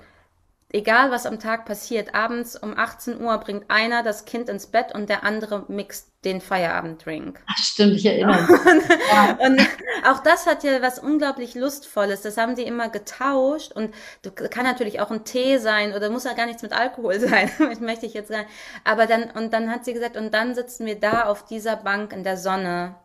egal 0.76 1.10
was 1.10 1.26
am 1.26 1.40
Tag 1.40 1.64
passiert, 1.64 2.14
abends 2.14 2.54
um 2.54 2.76
18 2.76 3.20
Uhr 3.20 3.36
bringt 3.38 3.70
einer 3.70 4.02
das 4.02 4.26
Kind 4.26 4.48
ins 4.48 4.66
Bett 4.66 4.94
und 4.94 5.08
der 5.08 5.24
andere 5.24 5.64
mixt 5.68 6.12
den 6.24 6.40
Feierabenddrink. 6.40 7.40
Ach, 7.46 7.56
stimmt, 7.56 7.94
ich 7.94 8.04
erinnere 8.04 8.42
mich. 8.42 8.50
ja. 9.12 9.38
Und 9.40 9.60
auch 10.06 10.22
das 10.22 10.46
hat 10.46 10.64
ja 10.64 10.82
was 10.82 10.98
unglaublich 10.98 11.54
Lustvolles. 11.54 12.22
Das 12.22 12.36
haben 12.36 12.56
die 12.56 12.64
immer 12.64 12.90
getauscht 12.90 13.72
und 13.72 13.94
du, 14.22 14.30
kann 14.30 14.64
natürlich 14.64 15.00
auch 15.00 15.10
ein 15.10 15.24
Tee 15.24 15.58
sein 15.58 15.94
oder 15.94 16.10
muss 16.10 16.24
ja 16.24 16.34
gar 16.34 16.46
nichts 16.46 16.62
mit 16.62 16.72
Alkohol 16.72 17.18
sein. 17.28 17.50
das 17.58 17.80
möchte 17.80 18.06
ich 18.06 18.14
jetzt 18.14 18.28
sagen. 18.28 18.46
Aber 18.84 19.06
dann, 19.06 19.30
und 19.30 19.52
dann 19.52 19.70
hat 19.70 19.84
sie 19.84 19.94
gesagt, 19.94 20.16
und 20.16 20.34
dann 20.34 20.54
sitzen 20.54 20.84
wir 20.84 21.00
da 21.00 21.24
auf 21.24 21.46
dieser 21.46 21.76
Bank 21.76 22.12
in 22.12 22.22
der 22.22 22.36
Sonne 22.36 22.96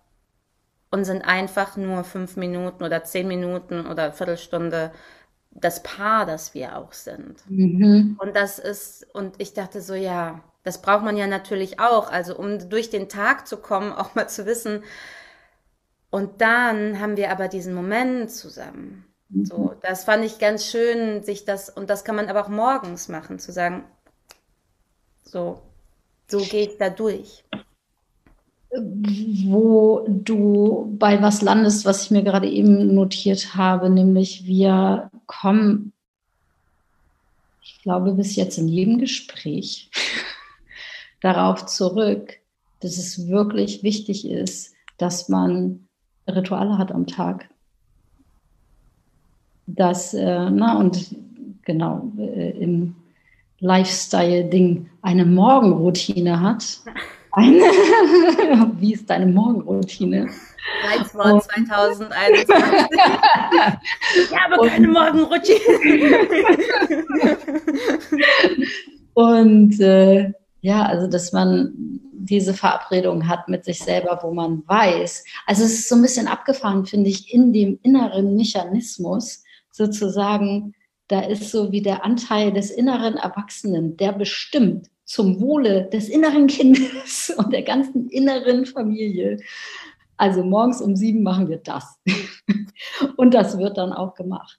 und 0.90 1.06
sind 1.06 1.22
einfach 1.22 1.78
nur 1.78 2.04
fünf 2.04 2.36
Minuten 2.36 2.84
oder 2.84 3.06
zehn 3.06 3.28
Minuten 3.28 3.88
oder 3.88 4.12
Viertelstunde 4.12 4.92
das 5.52 5.84
Paar, 5.84 6.26
das 6.26 6.54
wir 6.54 6.78
auch 6.78 6.94
sind. 6.94 7.44
Mhm. 7.50 8.18
Und 8.20 8.36
das 8.36 8.60
ist, 8.60 9.06
und 9.14 9.36
ich 9.40 9.54
dachte 9.54 9.82
so, 9.82 9.94
ja, 9.94 10.42
das 10.64 10.82
braucht 10.82 11.04
man 11.04 11.18
ja 11.18 11.28
natürlich 11.28 11.80
auch, 11.80 12.12
also 12.12 12.38
um 12.38 12.70
durch 12.70 12.90
den 12.90 13.10
Tag 13.10 13.48
zu 13.48 13.58
kommen, 13.58 13.92
auch 13.94 14.16
mal 14.16 14.28
zu 14.28 14.46
wissen. 14.46 14.84
Und 16.10 16.42
dann 16.42 17.00
haben 17.00 17.18
wir 17.18 17.32
aber 17.32 17.48
diesen 17.48 17.74
Moment 17.74 18.32
zusammen. 18.32 19.06
Mhm. 19.30 19.46
So, 19.46 19.76
das 19.82 20.04
fand 20.04 20.26
ich 20.26 20.40
ganz 20.40 20.66
schön, 20.66 21.24
sich 21.24 21.46
das, 21.46 21.70
und 21.70 21.90
das 21.90 22.04
kann 22.04 22.16
man 22.16 22.28
aber 22.28 22.46
auch 22.46 22.50
morgens 22.50 23.08
machen, 23.08 23.40
zu 23.40 23.52
sagen, 23.52 23.86
so, 25.24 25.62
so 26.28 26.40
geht 26.40 26.82
da 26.82 26.90
durch 26.90 27.44
wo 28.74 30.06
du 30.08 30.96
bei 30.98 31.22
was 31.22 31.42
landest, 31.42 31.86
was 31.86 32.04
ich 32.04 32.12
mir 32.12 32.24
gerade 32.24 32.50
eben 32.50 32.94
notiert 32.94 33.56
habe, 33.56 33.90
nämlich 33.90 34.46
wir 34.46 35.12
kommen, 35.26 35.92
ich 37.62 37.82
glaube, 37.82 38.14
bis 38.14 38.36
jetzt 38.36 38.58
in 38.58 38.70
jedem 38.70 38.98
Gespräch 38.98 39.90
darauf 41.22 41.66
zurück, 41.66 42.38
dass 42.80 42.98
es 42.98 43.28
wirklich 43.28 43.84
wichtig 43.84 44.28
ist, 44.28 44.74
dass 44.98 45.28
man 45.28 45.88
Rituale 46.28 46.78
hat 46.78 46.92
am 46.92 47.08
Tag. 47.08 47.50
Dass, 49.68 50.14
äh, 50.14 50.50
na, 50.50 50.78
und 50.78 51.16
genau, 51.64 52.12
äh, 52.18 52.52
im 52.52 52.96
Lifestyle-Ding 53.60 54.90
eine 55.02 55.26
Morgenroutine 55.26 56.40
hat. 56.40 56.80
Wie 58.80 58.94
ist 58.94 59.10
deine 59.10 59.26
Morgenroutine? 59.26 60.30
Reizwort 60.84 61.44
2021. 61.44 62.48
ich 64.16 64.38
habe 64.38 64.68
keine 64.68 64.88
Morgenroutine. 64.90 66.28
Und 69.14 69.80
äh, 69.80 70.34
ja, 70.62 70.84
also 70.84 71.08
dass 71.08 71.32
man 71.32 71.74
diese 72.14 72.54
Verabredung 72.54 73.28
hat 73.28 73.48
mit 73.48 73.66
sich 73.66 73.80
selber, 73.80 74.20
wo 74.24 74.34
man 74.34 74.64
weiß. 74.68 75.24
Also 75.46 75.64
es 75.64 75.74
ist 75.74 75.90
so 75.90 75.96
ein 75.96 76.02
bisschen 76.02 76.28
abgefahren, 76.28 76.86
finde 76.86 77.10
ich, 77.10 77.34
in 77.34 77.54
dem 77.54 77.80
inneren 77.82 78.36
Mechanismus 78.36 79.44
sozusagen, 79.72 80.76
da 81.08 81.22
ist 81.22 81.50
so 81.50 81.72
wie 81.72 81.82
der 81.82 82.06
Anteil 82.06 82.52
des 82.52 82.72
inneren 82.72 83.16
Erwachsenen, 83.16 83.98
der 83.98 84.12
bestimmt, 84.12 84.91
zum 85.12 85.42
Wohle 85.42 85.90
des 85.90 86.08
inneren 86.08 86.48
Kindes 86.48 87.32
und 87.38 87.52
der 87.52 87.64
ganzen 87.64 88.08
inneren 88.10 88.66
Familie. 88.66 89.40
Also 90.16 90.42
morgens 90.42 90.82
um 90.82 90.96
sieben 90.96 91.22
machen 91.22 91.50
wir 91.50 91.58
das. 91.58 92.00
und 93.18 93.34
das 93.34 93.58
wird 93.58 93.78
dann 93.78 93.92
auch 93.92 94.14
gemacht. 94.14 94.58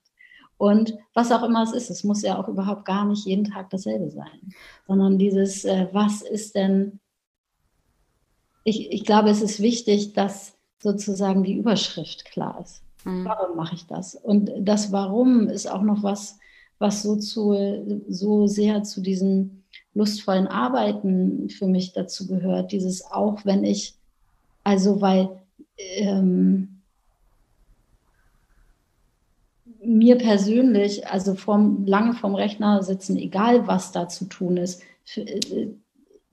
Und 0.57 0.95
was 1.15 1.31
auch 1.31 1.41
immer 1.41 1.63
es 1.63 1.73
ist, 1.73 1.89
es 1.89 2.03
muss 2.03 2.21
ja 2.21 2.39
auch 2.39 2.47
überhaupt 2.47 2.85
gar 2.85 3.05
nicht 3.05 3.25
jeden 3.25 3.45
Tag 3.45 3.71
dasselbe 3.71 4.11
sein, 4.11 4.53
sondern 4.85 5.17
dieses, 5.17 5.65
äh, 5.65 5.87
was 5.91 6.21
ist 6.21 6.53
denn, 6.53 6.99
ich, 8.63 8.91
ich 8.91 9.05
glaube, 9.05 9.31
es 9.31 9.41
ist 9.41 9.59
wichtig, 9.59 10.13
dass 10.13 10.55
sozusagen 10.77 11.43
die 11.43 11.57
Überschrift 11.57 12.25
klar 12.25 12.61
ist. 12.61 12.83
Mhm. 13.05 13.25
Warum 13.25 13.57
mache 13.57 13.73
ich 13.73 13.87
das? 13.87 14.13
Und 14.13 14.51
das 14.59 14.91
Warum 14.91 15.49
ist 15.49 15.65
auch 15.65 15.81
noch 15.81 16.03
was, 16.03 16.37
was 16.77 17.01
so, 17.01 17.15
zu, 17.15 18.03
so 18.07 18.45
sehr 18.45 18.83
zu 18.83 19.01
diesen 19.01 19.62
lustvollen 19.93 20.47
Arbeiten 20.47 21.49
für 21.49 21.67
mich 21.67 21.93
dazu 21.93 22.27
gehört. 22.27 22.71
Dieses 22.71 23.05
auch, 23.05 23.45
wenn 23.45 23.63
ich, 23.63 23.95
also 24.63 25.01
weil 25.01 25.29
ähm, 25.77 26.81
mir 29.85 30.17
persönlich, 30.17 31.07
also 31.07 31.35
vom, 31.35 31.85
lange 31.85 32.13
vorm 32.13 32.35
Rechner 32.35 32.83
sitzen, 32.83 33.17
egal 33.17 33.67
was 33.67 33.91
da 33.91 34.07
zu 34.07 34.25
tun 34.25 34.57
ist, 34.57 34.81
äh, 35.15 35.67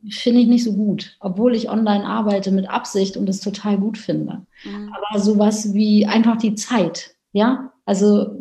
finde 0.08 0.40
ich 0.40 0.46
nicht 0.46 0.64
so 0.64 0.72
gut, 0.72 1.16
obwohl 1.20 1.54
ich 1.54 1.68
online 1.68 2.04
arbeite 2.04 2.52
mit 2.52 2.70
Absicht 2.70 3.16
und 3.16 3.28
es 3.28 3.40
total 3.40 3.76
gut 3.76 3.98
finde. 3.98 4.46
Mhm. 4.64 4.92
Aber 4.94 5.20
sowas 5.20 5.74
wie 5.74 6.06
einfach 6.06 6.36
die 6.38 6.54
Zeit, 6.54 7.14
ja, 7.32 7.72
also 7.84 8.34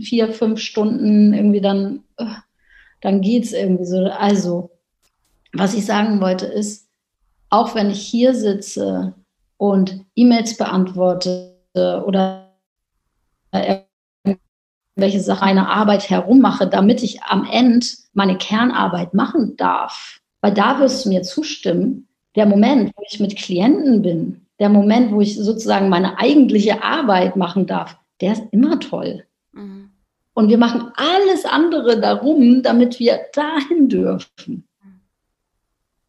vier, 0.00 0.32
fünf 0.32 0.60
Stunden 0.60 1.32
irgendwie 1.32 1.60
dann, 1.60 2.00
äh, 2.18 2.26
dann 3.00 3.20
geht 3.20 3.44
es 3.44 3.52
irgendwie 3.52 3.84
so. 3.84 4.04
Also, 4.06 4.70
was 5.52 5.74
ich 5.74 5.84
sagen 5.86 6.20
wollte 6.20 6.46
ist, 6.46 6.88
auch 7.50 7.74
wenn 7.74 7.90
ich 7.90 8.00
hier 8.00 8.34
sitze 8.34 9.14
und 9.56 10.04
E-Mails 10.14 10.56
beantworte 10.56 11.54
oder 12.04 12.52
welche 14.96 15.20
Sache 15.20 15.42
eine 15.42 15.68
Arbeit 15.68 16.10
herummache, 16.10 16.66
damit 16.66 17.02
ich 17.02 17.22
am 17.22 17.46
Ende 17.50 17.86
meine 18.14 18.38
Kernarbeit 18.38 19.14
machen 19.14 19.56
darf. 19.56 20.20
Weil 20.40 20.54
da 20.54 20.80
wirst 20.80 21.04
du 21.04 21.10
mir 21.10 21.22
zustimmen, 21.22 22.08
der 22.34 22.46
Moment, 22.46 22.92
wo 22.96 23.02
ich 23.08 23.20
mit 23.20 23.36
Klienten 23.36 24.02
bin, 24.02 24.46
der 24.58 24.68
Moment, 24.68 25.12
wo 25.12 25.20
ich 25.20 25.36
sozusagen 25.36 25.88
meine 25.88 26.18
eigentliche 26.18 26.82
Arbeit 26.82 27.36
machen 27.36 27.66
darf, 27.66 27.96
der 28.20 28.32
ist 28.32 28.42
immer 28.52 28.80
toll. 28.80 29.24
Mhm. 29.52 29.85
Und 30.36 30.50
wir 30.50 30.58
machen 30.58 30.92
alles 30.96 31.46
andere 31.46 31.98
darum, 31.98 32.62
damit 32.62 32.98
wir 32.98 33.20
dahin 33.32 33.88
dürfen. 33.88 34.68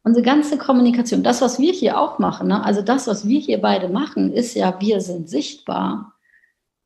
Unsere 0.02 0.22
ganze 0.22 0.58
Kommunikation, 0.58 1.22
das, 1.22 1.40
was 1.40 1.58
wir 1.58 1.72
hier 1.72 1.98
auch 1.98 2.18
machen, 2.18 2.48
ne? 2.48 2.62
also 2.62 2.82
das, 2.82 3.06
was 3.06 3.26
wir 3.26 3.40
hier 3.40 3.58
beide 3.58 3.88
machen, 3.88 4.30
ist 4.30 4.54
ja, 4.54 4.78
wir 4.80 5.00
sind 5.00 5.30
sichtbar. 5.30 6.12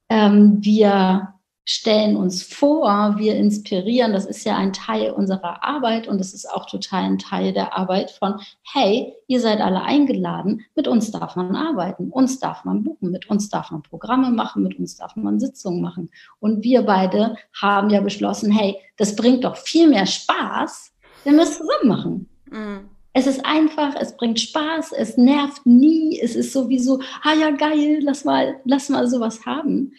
Ähm, 0.08 0.58
wir 0.60 1.34
stellen 1.64 2.16
uns 2.16 2.42
vor, 2.42 3.14
wir 3.18 3.36
inspirieren. 3.36 4.12
Das 4.12 4.26
ist 4.26 4.44
ja 4.44 4.56
ein 4.56 4.72
Teil 4.72 5.12
unserer 5.12 5.62
Arbeit 5.62 6.08
und 6.08 6.20
es 6.20 6.34
ist 6.34 6.50
auch 6.50 6.66
total 6.66 7.04
ein 7.04 7.18
Teil 7.18 7.52
der 7.52 7.76
Arbeit 7.76 8.10
von, 8.10 8.40
hey, 8.72 9.14
ihr 9.28 9.40
seid 9.40 9.60
alle 9.60 9.82
eingeladen, 9.82 10.62
mit 10.74 10.88
uns 10.88 11.10
darf 11.12 11.36
man 11.36 11.54
arbeiten, 11.54 12.10
uns 12.10 12.40
darf 12.40 12.64
man 12.64 12.82
buchen, 12.82 13.10
mit 13.10 13.30
uns 13.30 13.48
darf 13.48 13.70
man 13.70 13.82
Programme 13.82 14.30
machen, 14.30 14.62
mit 14.62 14.78
uns 14.78 14.96
darf 14.96 15.14
man 15.16 15.38
Sitzungen 15.38 15.80
machen. 15.80 16.10
Und 16.40 16.64
wir 16.64 16.82
beide 16.82 17.36
haben 17.60 17.90
ja 17.90 18.00
beschlossen, 18.00 18.50
hey, 18.50 18.76
das 18.96 19.14
bringt 19.14 19.44
doch 19.44 19.56
viel 19.56 19.88
mehr 19.88 20.06
Spaß, 20.06 20.92
wenn 21.24 21.36
wir 21.36 21.44
es 21.44 21.58
zusammen 21.58 21.88
machen. 21.88 22.28
Mhm. 22.50 22.90
Es 23.14 23.26
ist 23.26 23.44
einfach, 23.44 23.94
es 24.00 24.16
bringt 24.16 24.40
Spaß, 24.40 24.92
es 24.92 25.18
nervt 25.18 25.66
nie, 25.66 26.18
es 26.18 26.34
ist 26.34 26.52
sowieso, 26.52 27.00
ah 27.22 27.34
ja, 27.34 27.50
geil, 27.50 27.98
lass 28.00 28.24
mal, 28.24 28.56
lass 28.64 28.88
mal 28.88 29.06
sowas 29.06 29.44
haben. 29.44 29.92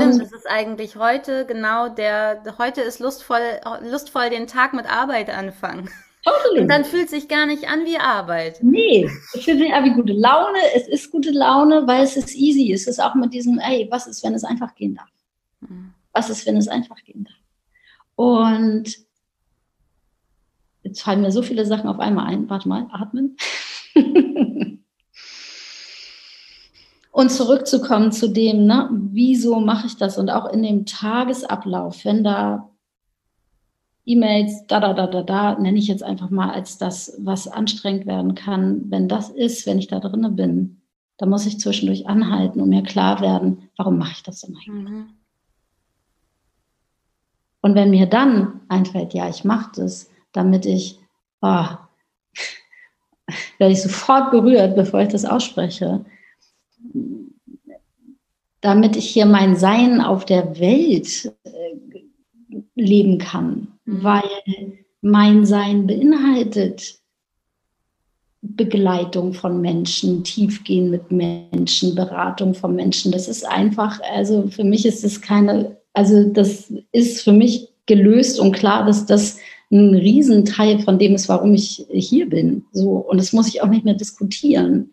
Stimmt, 0.00 0.22
das 0.22 0.32
ist 0.32 0.48
eigentlich 0.48 0.96
heute 0.96 1.46
genau 1.46 1.88
der, 1.88 2.42
heute 2.58 2.80
ist 2.80 3.00
lustvoll, 3.00 3.60
lustvoll 3.82 4.30
den 4.30 4.46
Tag 4.46 4.72
mit 4.72 4.86
Arbeit 4.86 5.30
anfangen. 5.30 5.88
Totally. 6.24 6.60
Und 6.60 6.68
dann 6.68 6.84
fühlt 6.84 7.10
sich 7.10 7.26
gar 7.26 7.46
nicht 7.46 7.68
an 7.68 7.84
wie 7.84 7.98
Arbeit. 7.98 8.62
Nee, 8.62 9.10
es 9.34 9.44
fühlt 9.44 9.58
sich 9.58 9.72
an 9.72 9.84
wie 9.84 9.94
gute 9.94 10.12
Laune. 10.12 10.58
Es 10.74 10.86
ist 10.86 11.10
gute 11.10 11.30
Laune, 11.30 11.86
weil 11.86 12.04
es 12.04 12.16
ist 12.16 12.34
easy. 12.36 12.72
Es 12.72 12.86
ist 12.86 13.00
auch 13.00 13.14
mit 13.16 13.34
diesem, 13.34 13.58
ey, 13.58 13.88
was 13.90 14.06
ist, 14.06 14.22
wenn 14.22 14.34
es 14.34 14.44
einfach 14.44 14.74
gehen 14.76 14.94
darf? 14.94 15.08
Mhm. 15.60 15.94
Was 16.12 16.30
ist, 16.30 16.46
wenn 16.46 16.56
es 16.56 16.68
einfach 16.68 17.02
gehen 17.02 17.24
darf? 17.24 17.34
Und 18.14 18.98
jetzt 20.84 21.02
fallen 21.02 21.22
mir 21.22 21.32
so 21.32 21.42
viele 21.42 21.66
Sachen 21.66 21.88
auf 21.88 21.98
einmal 21.98 22.26
ein. 22.26 22.48
Warte 22.48 22.68
mal, 22.68 22.86
atmen. 22.92 23.36
Und 27.12 27.30
zurückzukommen 27.30 28.10
zu 28.10 28.28
dem, 28.28 28.64
ne, 28.64 28.88
wieso 28.90 29.60
mache 29.60 29.86
ich 29.86 29.98
das? 29.98 30.16
Und 30.16 30.30
auch 30.30 30.50
in 30.50 30.62
dem 30.62 30.86
Tagesablauf, 30.86 32.06
wenn 32.06 32.24
da 32.24 32.70
E-Mails, 34.06 34.66
da, 34.66 34.80
da, 34.80 34.94
da, 34.94 35.06
da, 35.06 35.22
da, 35.22 35.58
nenne 35.58 35.78
ich 35.78 35.88
jetzt 35.88 36.02
einfach 36.02 36.30
mal 36.30 36.50
als 36.50 36.78
das, 36.78 37.14
was 37.18 37.46
anstrengend 37.46 38.06
werden 38.06 38.34
kann, 38.34 38.90
wenn 38.90 39.08
das 39.08 39.28
ist, 39.28 39.66
wenn 39.66 39.78
ich 39.78 39.88
da 39.88 40.00
drinne 40.00 40.30
bin, 40.30 40.80
da 41.18 41.26
muss 41.26 41.46
ich 41.46 41.60
zwischendurch 41.60 42.08
anhalten 42.08 42.62
und 42.62 42.70
mir 42.70 42.82
klar 42.82 43.20
werden, 43.20 43.68
warum 43.76 43.98
mache 43.98 44.12
ich 44.12 44.22
das 44.22 44.40
denn 44.40 44.56
eigentlich? 44.56 44.90
Mhm. 44.90 45.06
Und 47.60 47.74
wenn 47.74 47.90
mir 47.90 48.06
dann 48.06 48.62
einfällt, 48.68 49.12
ja, 49.12 49.28
ich 49.28 49.44
mache 49.44 49.70
das, 49.76 50.10
damit 50.32 50.64
ich, 50.64 50.98
oh, 51.42 51.46
werde 53.58 53.72
ich 53.72 53.82
sofort 53.82 54.30
berührt, 54.30 54.74
bevor 54.74 55.00
ich 55.00 55.10
das 55.10 55.26
ausspreche, 55.26 56.06
damit 58.62 58.96
ich 58.96 59.10
hier 59.10 59.26
mein 59.26 59.56
Sein 59.56 60.00
auf 60.00 60.24
der 60.24 60.58
Welt 60.58 61.30
äh, 61.44 62.60
leben 62.74 63.18
kann, 63.18 63.68
mhm. 63.84 64.02
weil 64.02 64.22
mein 65.02 65.44
Sein 65.44 65.86
beinhaltet 65.86 67.02
Begleitung 68.40 69.34
von 69.34 69.60
Menschen, 69.60 70.24
Tiefgehen 70.24 70.90
mit 70.90 71.12
Menschen, 71.12 71.94
Beratung 71.94 72.54
von 72.54 72.74
Menschen. 72.74 73.12
Das 73.12 73.28
ist 73.28 73.46
einfach, 73.46 74.00
also 74.14 74.48
für 74.48 74.64
mich 74.64 74.84
ist 74.84 75.04
es 75.04 75.20
keine, 75.20 75.76
also 75.92 76.24
das 76.24 76.72
ist 76.90 77.22
für 77.22 77.32
mich 77.32 77.68
gelöst 77.86 78.40
und 78.40 78.52
klar, 78.52 78.84
dass 78.84 79.06
das 79.06 79.38
ein 79.70 79.94
Riesenteil 79.94 80.80
von 80.80 80.98
dem 80.98 81.14
ist, 81.14 81.28
warum 81.28 81.54
ich 81.54 81.86
hier 81.90 82.28
bin. 82.28 82.64
So, 82.72 82.90
und 82.90 83.18
das 83.18 83.32
muss 83.32 83.48
ich 83.48 83.62
auch 83.62 83.68
nicht 83.68 83.84
mehr 83.84 83.94
diskutieren. 83.94 84.90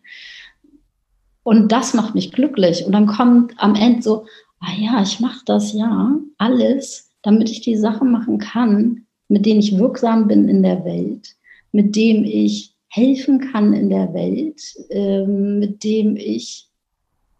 Und 1.43 1.71
das 1.71 1.93
macht 1.93 2.15
mich 2.15 2.31
glücklich. 2.31 2.85
Und 2.85 2.91
dann 2.91 3.07
kommt 3.07 3.53
am 3.57 3.75
Ende 3.75 4.01
so, 4.01 4.25
ah 4.59 4.73
ja, 4.77 5.01
ich 5.01 5.19
mache 5.19 5.41
das 5.45 5.73
ja 5.73 6.15
alles, 6.37 7.11
damit 7.21 7.49
ich 7.49 7.61
die 7.61 7.77
Sachen 7.77 8.11
machen 8.11 8.37
kann, 8.39 9.05
mit 9.27 9.45
denen 9.45 9.59
ich 9.59 9.77
wirksam 9.77 10.27
bin 10.27 10.49
in 10.49 10.63
der 10.63 10.83
Welt, 10.85 11.35
mit 11.71 11.95
dem 11.95 12.23
ich 12.23 12.75
helfen 12.89 13.39
kann 13.51 13.73
in 13.73 13.89
der 13.89 14.13
Welt, 14.13 14.61
äh, 14.89 15.25
mit 15.25 15.83
dem 15.83 16.15
ich 16.17 16.67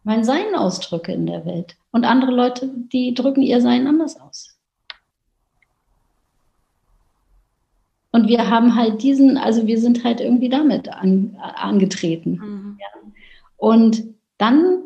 mein 0.04 0.24
Sein 0.24 0.56
ausdrücke 0.56 1.12
in 1.12 1.26
der 1.26 1.46
Welt. 1.46 1.76
Und 1.92 2.06
andere 2.06 2.32
Leute, 2.32 2.70
die 2.92 3.14
drücken 3.14 3.42
ihr 3.42 3.62
Sein 3.62 3.88
anders 3.88 4.20
aus. 4.20 4.56
Und 8.12 8.28
wir 8.28 8.50
haben 8.50 8.76
halt 8.76 9.04
diesen, 9.04 9.38
also 9.38 9.68
wir 9.68 9.80
sind 9.80 10.04
halt 10.04 10.20
irgendwie 10.20 10.50
damit 10.50 10.90
an, 10.90 11.36
angetreten. 11.40 12.32
Mhm. 12.32 12.78
Ja. 12.80 12.88
Und 13.60 14.04
dann 14.38 14.84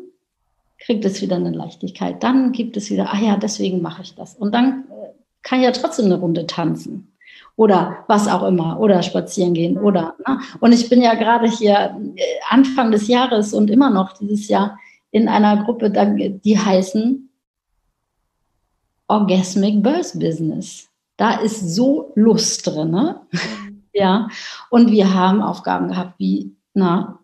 kriegt 0.78 1.04
es 1.04 1.22
wieder 1.22 1.36
eine 1.36 1.52
Leichtigkeit. 1.52 2.22
Dann 2.22 2.52
gibt 2.52 2.76
es 2.76 2.90
wieder, 2.90 3.12
ah 3.12 3.18
ja, 3.18 3.36
deswegen 3.36 3.80
mache 3.80 4.02
ich 4.02 4.14
das. 4.14 4.34
Und 4.34 4.52
dann 4.54 4.84
äh, 4.90 5.12
kann 5.42 5.60
ich 5.60 5.64
ja 5.64 5.70
trotzdem 5.70 6.06
eine 6.06 6.18
Runde 6.18 6.46
tanzen 6.46 7.16
oder 7.56 8.04
was 8.08 8.28
auch 8.28 8.42
immer 8.42 8.80
oder 8.80 9.02
spazieren 9.02 9.54
gehen 9.54 9.78
oder. 9.78 10.16
Ne? 10.26 10.40
Und 10.60 10.72
ich 10.72 10.88
bin 10.88 11.00
ja 11.00 11.14
gerade 11.14 11.48
hier 11.48 11.96
äh, 12.16 12.22
Anfang 12.50 12.90
des 12.90 13.08
Jahres 13.08 13.54
und 13.54 13.70
immer 13.70 13.90
noch 13.90 14.18
dieses 14.18 14.48
Jahr 14.48 14.78
in 15.12 15.28
einer 15.28 15.64
Gruppe, 15.64 15.90
die 16.44 16.58
heißen 16.58 17.30
Orgasmic 19.06 19.82
Birth 19.82 20.18
Business. 20.18 20.88
Da 21.16 21.34
ist 21.34 21.74
so 21.74 22.10
Lust 22.16 22.66
drin. 22.66 22.90
Ne? 22.90 23.20
Mhm. 23.30 23.84
ja. 23.92 24.28
Und 24.70 24.90
wir 24.90 25.14
haben 25.14 25.40
Aufgaben 25.40 25.88
gehabt 25.88 26.18
wie, 26.18 26.56
na, 26.74 27.20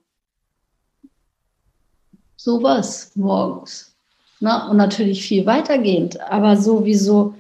sowas 2.43 3.13
morgens. 3.15 3.95
Na, 4.41 4.69
und 4.69 4.79
natürlich 4.79 5.23
viel 5.23 5.45
weitergehend, 5.45 6.19
aber 6.21 6.57
sowieso 6.57 7.35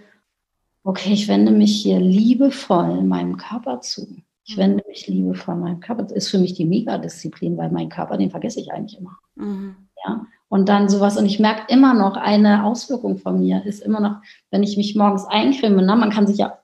okay, 0.84 1.12
ich 1.12 1.28
wende 1.28 1.52
mich 1.52 1.82
hier 1.82 2.00
liebevoll 2.00 3.02
meinem 3.02 3.36
Körper 3.36 3.80
zu. 3.80 4.06
Ich 4.44 4.56
mhm. 4.56 4.60
wende 4.60 4.84
mich 4.88 5.06
liebevoll 5.06 5.56
meinem 5.56 5.80
Körper. 5.80 6.02
Das 6.02 6.12
ist 6.12 6.28
für 6.28 6.38
mich 6.38 6.54
die 6.54 6.64
Megadisziplin, 6.64 7.56
weil 7.56 7.70
mein 7.70 7.88
Körper, 7.88 8.16
den 8.16 8.30
vergesse 8.30 8.60
ich 8.60 8.72
eigentlich 8.72 8.98
immer. 8.98 9.18
Mhm. 9.36 9.76
Ja. 10.04 10.26
Und 10.48 10.68
dann 10.68 10.88
sowas, 10.88 11.16
und 11.16 11.26
ich 11.26 11.38
merke 11.38 11.72
immer 11.72 11.94
noch, 11.94 12.16
eine 12.16 12.64
Auswirkung 12.64 13.18
von 13.18 13.40
mir 13.40 13.64
ist 13.64 13.82
immer 13.82 14.00
noch, 14.00 14.16
wenn 14.50 14.62
ich 14.62 14.76
mich 14.76 14.96
morgens 14.96 15.26
eincreme, 15.26 15.84
na, 15.84 15.94
man 15.94 16.10
kann 16.10 16.26
sich 16.26 16.38
ja 16.38 16.58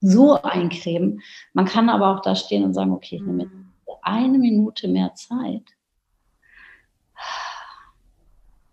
so 0.00 0.40
eincremen, 0.42 1.22
man 1.52 1.64
kann 1.64 1.88
aber 1.88 2.14
auch 2.14 2.22
da 2.22 2.36
stehen 2.36 2.62
und 2.62 2.74
sagen, 2.74 2.92
okay, 2.92 3.16
ich 3.16 3.22
nehme 3.22 3.46
mhm. 3.46 3.66
eine 4.02 4.38
Minute 4.38 4.86
mehr 4.86 5.14
Zeit 5.14 5.75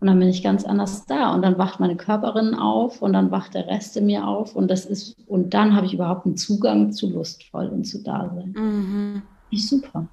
und 0.04 0.08
dann 0.08 0.18
bin 0.18 0.28
ich 0.28 0.42
ganz 0.42 0.66
anders 0.66 1.06
da. 1.06 1.32
Und 1.32 1.40
dann 1.40 1.56
wacht 1.56 1.80
meine 1.80 1.96
Körperin 1.96 2.54
auf 2.54 3.00
und 3.00 3.14
dann 3.14 3.30
wacht 3.30 3.54
der 3.54 3.66
Rest 3.68 3.96
in 3.96 4.04
mir 4.04 4.28
auf. 4.28 4.54
Und 4.54 4.70
das 4.70 4.84
ist, 4.84 5.16
und 5.26 5.54
dann 5.54 5.74
habe 5.74 5.86
ich 5.86 5.94
überhaupt 5.94 6.26
einen 6.26 6.36
Zugang 6.36 6.92
zu 6.92 7.08
lustvoll 7.08 7.68
und 7.68 7.84
zu 7.84 8.02
Dasein. 8.02 8.52
Mhm. 8.54 9.22
Ist 9.50 9.70
super. 9.70 10.06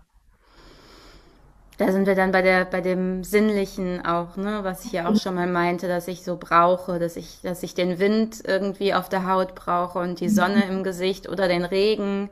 Da 1.78 1.92
sind 1.92 2.08
wir 2.08 2.16
dann 2.16 2.32
bei 2.32 2.42
der, 2.42 2.64
bei 2.64 2.80
dem 2.80 3.26
Sinnlichen 3.26 4.06
auch, 4.06 4.38
ne, 4.38 4.60
was 4.64 4.86
ich 4.86 4.94
ja 4.94 5.10
auch 5.10 5.18
schon 5.18 5.36
mal 5.36 5.48
meinte, 5.48 5.90
dass 5.90 6.08
ich 6.08 6.24
so 6.24 6.38
brauche, 6.38 6.98
dass 6.98 7.18
ich, 7.18 7.42
dass 7.44 7.62
ich 7.62 7.74
den 7.74 8.00
Wind 8.00 8.42
irgendwie 8.48 8.94
auf 8.94 9.10
der 9.10 9.28
Haut 9.28 9.56
brauche 9.56 10.00
und 10.00 10.22
die 10.22 10.30
Sonne 10.30 10.64
mhm. 10.68 10.72
im 10.72 10.84
Gesicht 10.86 11.28
oder 11.28 11.50
den 11.50 11.66
Regen, 11.66 12.30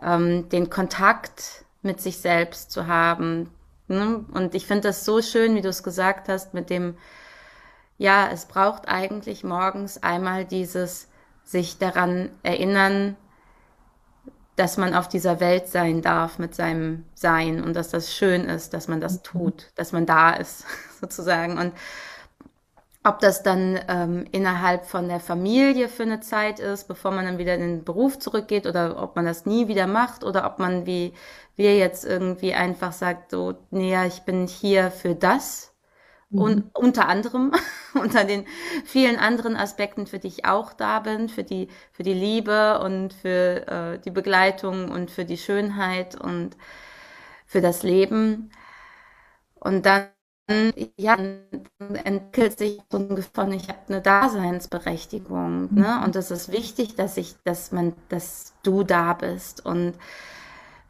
ähm, 0.00 0.48
den 0.48 0.70
Kontakt 0.70 1.66
mit 1.82 2.00
sich 2.00 2.16
selbst 2.16 2.70
zu 2.70 2.86
haben, 2.86 3.50
Ne? 3.88 4.24
Und 4.32 4.54
ich 4.54 4.66
finde 4.66 4.88
das 4.88 5.04
so 5.04 5.22
schön, 5.22 5.54
wie 5.54 5.62
du 5.62 5.68
es 5.68 5.82
gesagt 5.82 6.28
hast, 6.28 6.54
mit 6.54 6.70
dem, 6.70 6.96
ja, 7.96 8.28
es 8.30 8.46
braucht 8.46 8.88
eigentlich 8.88 9.44
morgens 9.44 10.02
einmal 10.02 10.44
dieses 10.44 11.08
sich 11.44 11.78
daran 11.78 12.30
erinnern, 12.42 13.16
dass 14.56 14.76
man 14.76 14.94
auf 14.94 15.08
dieser 15.08 15.40
Welt 15.40 15.68
sein 15.68 16.02
darf 16.02 16.38
mit 16.38 16.54
seinem 16.54 17.04
Sein 17.14 17.62
und 17.62 17.74
dass 17.74 17.90
das 17.90 18.12
schön 18.12 18.46
ist, 18.46 18.74
dass 18.74 18.88
man 18.88 19.00
das 19.00 19.18
mhm. 19.18 19.22
tut, 19.22 19.66
dass 19.76 19.92
man 19.92 20.04
da 20.04 20.30
ist, 20.32 20.64
sozusagen. 21.00 21.58
Und 21.58 21.72
ob 23.04 23.20
das 23.20 23.42
dann 23.42 23.78
ähm, 23.88 24.26
innerhalb 24.32 24.84
von 24.84 25.08
der 25.08 25.20
Familie 25.20 25.88
für 25.88 26.02
eine 26.02 26.20
Zeit 26.20 26.60
ist, 26.60 26.88
bevor 26.88 27.10
man 27.12 27.24
dann 27.24 27.38
wieder 27.38 27.54
in 27.54 27.60
den 27.60 27.84
Beruf 27.84 28.18
zurückgeht 28.18 28.66
oder 28.66 29.00
ob 29.02 29.16
man 29.16 29.24
das 29.24 29.46
nie 29.46 29.68
wieder 29.68 29.86
macht 29.86 30.24
oder 30.24 30.46
ob 30.46 30.58
man 30.58 30.84
wie 30.86 31.14
wir 31.56 31.76
jetzt 31.76 32.04
irgendwie 32.04 32.54
einfach 32.54 32.92
sagt, 32.92 33.32
so, 33.32 33.54
nee, 33.70 33.96
ich 34.06 34.22
bin 34.22 34.46
hier 34.46 34.90
für 34.90 35.14
das. 35.14 35.74
Mhm. 36.30 36.40
Und 36.40 36.76
unter 36.76 37.08
anderem, 37.08 37.52
unter 37.94 38.24
den 38.24 38.46
vielen 38.84 39.16
anderen 39.16 39.56
Aspekten, 39.56 40.06
für 40.06 40.18
die 40.18 40.28
ich 40.28 40.44
auch 40.44 40.72
da 40.72 41.00
bin, 41.00 41.28
für 41.28 41.44
die, 41.44 41.68
für 41.92 42.02
die 42.04 42.14
Liebe 42.14 42.80
und 42.80 43.12
für 43.12 43.66
äh, 43.66 43.98
die 43.98 44.10
Begleitung 44.10 44.90
und 44.90 45.10
für 45.10 45.24
die 45.24 45.38
Schönheit 45.38 46.14
und 46.20 46.56
für 47.46 47.60
das 47.60 47.82
Leben. 47.82 48.50
Und 49.54 49.86
dann 49.86 50.08
ja, 50.96 51.16
entwickelt 52.04 52.58
sich 52.58 52.80
so 52.90 52.98
ein 52.98 53.08
Gefühl 53.10 53.30
von, 53.34 53.52
ich 53.52 53.68
habe 53.68 53.80
eine 53.88 54.00
Daseinsberechtigung. 54.00 55.74
Ne? 55.74 55.96
Mhm. 55.98 56.04
Und 56.04 56.16
es 56.16 56.30
ist 56.30 56.50
wichtig, 56.50 56.94
dass 56.94 57.16
ich, 57.16 57.36
dass 57.44 57.70
man, 57.70 57.92
dass 58.08 58.54
du 58.62 58.82
da 58.82 59.12
bist. 59.12 59.64
Und 59.64 59.94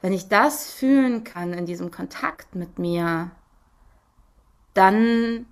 wenn 0.01 0.12
ich 0.12 0.29
das 0.29 0.71
fühlen 0.71 1.25
kann 1.25 1.53
in 1.53 1.66
diesem 1.66 1.90
Kontakt 1.90 2.55
mit 2.55 2.79
mir, 2.79 3.33
dann, 4.75 5.47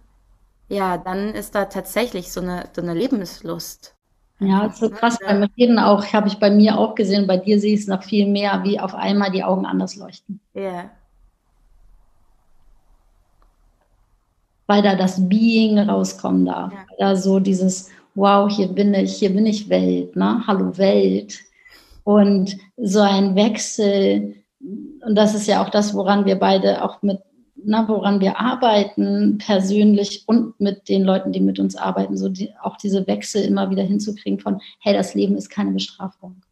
ja, 0.69 0.99
dann 0.99 1.35
ist 1.35 1.57
da 1.57 1.64
tatsächlich 1.64 2.33
so 2.33 2.40
eine, 2.40 2.69
so 2.75 2.83
eine 2.83 2.95
Lebenslust. 2.95 3.95
Ja, 4.38 4.71
so 4.71 4.90
krass 4.90 5.19
beim 5.19 5.42
Reden 5.57 5.79
auch, 5.79 6.12
habe 6.12 6.29
ich 6.29 6.38
bei 6.38 6.51
mir 6.51 6.79
auch 6.79 6.95
gesehen, 6.95 7.27
bei 7.27 7.38
dir 7.38 7.59
sehe 7.59 7.73
ich 7.75 7.81
es 7.81 7.87
noch 7.87 8.05
viel 8.05 8.29
mehr, 8.29 8.62
wie 8.64 8.79
auf 8.79 8.95
einmal 8.95 9.31
die 9.31 9.42
Augen 9.42 9.64
anders 9.64 9.97
leuchten. 9.97 10.40
Ja. 10.55 10.62
Yeah. 10.62 10.90
Weil 14.66 14.83
da 14.83 14.96
das 14.96 15.29
Being 15.29 15.79
rauskommen 15.79 16.46
darf. 16.46 16.72
Ja. 16.72 16.87
Da 16.98 17.16
so 17.16 17.38
dieses, 17.38 17.90
wow, 18.14 18.50
hier 18.50 18.68
bin 18.68 18.94
ich, 18.94 19.16
hier 19.16 19.31
bin 19.31 19.46
ich 19.46 19.68
Welt, 19.68 20.16
ne? 20.16 20.42
Hallo 20.46 20.76
Welt. 20.76 21.38
Und 22.02 22.57
so 22.76 23.00
ein 23.00 23.35
Wechsel, 23.35 24.37
und 24.61 25.14
das 25.14 25.35
ist 25.35 25.46
ja 25.46 25.62
auch 25.62 25.70
das, 25.70 25.94
woran 25.94 26.24
wir 26.24 26.37
beide 26.37 26.83
auch 26.83 27.02
mit, 27.02 27.18
na, 27.57 27.88
woran 27.88 28.20
wir 28.20 28.38
arbeiten, 28.38 29.38
persönlich 29.38 30.24
und 30.26 30.59
mit 30.61 30.88
den 30.88 31.02
Leuten, 31.02 31.33
die 31.33 31.40
mit 31.40 31.59
uns 31.59 31.74
arbeiten, 31.74 32.17
so 32.17 32.29
die, 32.29 32.50
auch 32.62 32.77
diese 32.77 33.06
Wechsel 33.06 33.42
immer 33.42 33.71
wieder 33.71 33.83
hinzukriegen 33.83 34.38
von, 34.38 34.60
hey, 34.81 34.94
das 34.94 35.14
Leben 35.14 35.37
ist 35.37 35.50
keine 35.50 35.73
Bestrafung. 35.73 36.42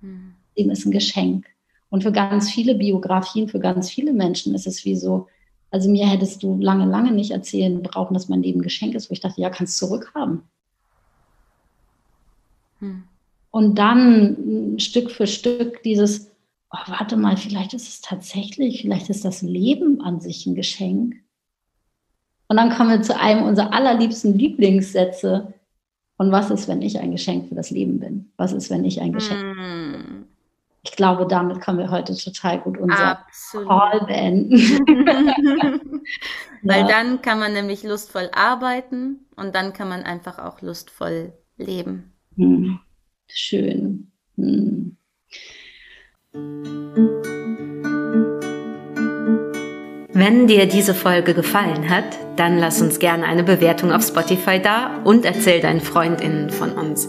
Mhm. 0.00 0.34
Leben 0.56 0.70
ist 0.70 0.84
ein 0.84 0.90
Geschenk. 0.90 1.46
Und 1.90 2.02
für 2.02 2.12
ganz 2.12 2.50
viele 2.50 2.74
Biografien, 2.74 3.48
für 3.48 3.60
ganz 3.60 3.88
viele 3.88 4.12
Menschen 4.12 4.54
ist 4.54 4.66
es 4.66 4.84
wie 4.84 4.96
so, 4.96 5.28
also 5.74 5.90
mir 5.90 6.06
hättest 6.06 6.44
du 6.44 6.56
lange, 6.60 6.86
lange 6.86 7.10
nicht 7.10 7.32
erzählen 7.32 7.82
brauchen, 7.82 8.14
dass 8.14 8.28
mein 8.28 8.44
Leben 8.44 8.60
ein 8.60 8.62
Geschenk 8.62 8.94
ist, 8.94 9.10
wo 9.10 9.12
ich 9.12 9.18
dachte, 9.18 9.40
ja, 9.40 9.50
kannst 9.50 9.76
zurückhaben. 9.76 10.42
Hm. 12.78 13.02
Und 13.50 13.76
dann 13.76 14.76
Stück 14.78 15.10
für 15.10 15.26
Stück 15.26 15.82
dieses, 15.82 16.30
oh, 16.70 16.78
warte 16.86 17.16
mal, 17.16 17.36
vielleicht 17.36 17.74
ist 17.74 17.88
es 17.88 18.00
tatsächlich, 18.00 18.82
vielleicht 18.82 19.10
ist 19.10 19.24
das 19.24 19.42
Leben 19.42 20.00
an 20.00 20.20
sich 20.20 20.46
ein 20.46 20.54
Geschenk. 20.54 21.16
Und 22.46 22.56
dann 22.56 22.70
kommen 22.70 22.90
wir 22.90 23.02
zu 23.02 23.18
einem 23.18 23.42
unserer 23.42 23.72
allerliebsten 23.72 24.38
Lieblingssätze. 24.38 25.54
Und 26.18 26.30
was 26.30 26.52
ist, 26.52 26.68
wenn 26.68 26.82
ich 26.82 27.00
ein 27.00 27.10
Geschenk 27.10 27.48
für 27.48 27.56
das 27.56 27.72
Leben 27.72 27.98
bin? 27.98 28.30
Was 28.36 28.52
ist, 28.52 28.70
wenn 28.70 28.84
ich 28.84 29.00
ein 29.00 29.12
Geschenk 29.12 29.42
mm. 29.42 30.23
Ich 30.84 30.92
glaube, 30.92 31.26
damit 31.26 31.60
können 31.62 31.78
wir 31.78 31.90
heute 31.90 32.14
total 32.14 32.60
gut 32.60 32.76
unser 32.78 33.18
Absolut. 33.18 33.68
Call 33.68 34.00
beenden. 34.06 34.52
Weil 36.62 36.80
ja. 36.82 36.88
dann 36.88 37.22
kann 37.22 37.38
man 37.38 37.54
nämlich 37.54 37.82
lustvoll 37.82 38.30
arbeiten 38.34 39.26
und 39.34 39.54
dann 39.54 39.72
kann 39.72 39.88
man 39.88 40.02
einfach 40.02 40.38
auch 40.38 40.60
lustvoll 40.60 41.32
leben. 41.56 42.12
Hm. 42.36 42.80
Schön. 43.28 44.12
Hm. 44.36 44.96
Wenn 50.16 50.46
dir 50.46 50.66
diese 50.66 50.94
Folge 50.94 51.34
gefallen 51.34 51.88
hat, 51.88 52.04
dann 52.36 52.58
lass 52.58 52.82
uns 52.82 52.98
gerne 52.98 53.24
eine 53.24 53.42
Bewertung 53.42 53.90
auf 53.90 54.02
Spotify 54.02 54.60
da 54.60 55.02
und 55.04 55.24
erzähl 55.24 55.60
deinen 55.60 55.80
Freundinnen 55.80 56.50
von 56.50 56.72
uns. 56.72 57.08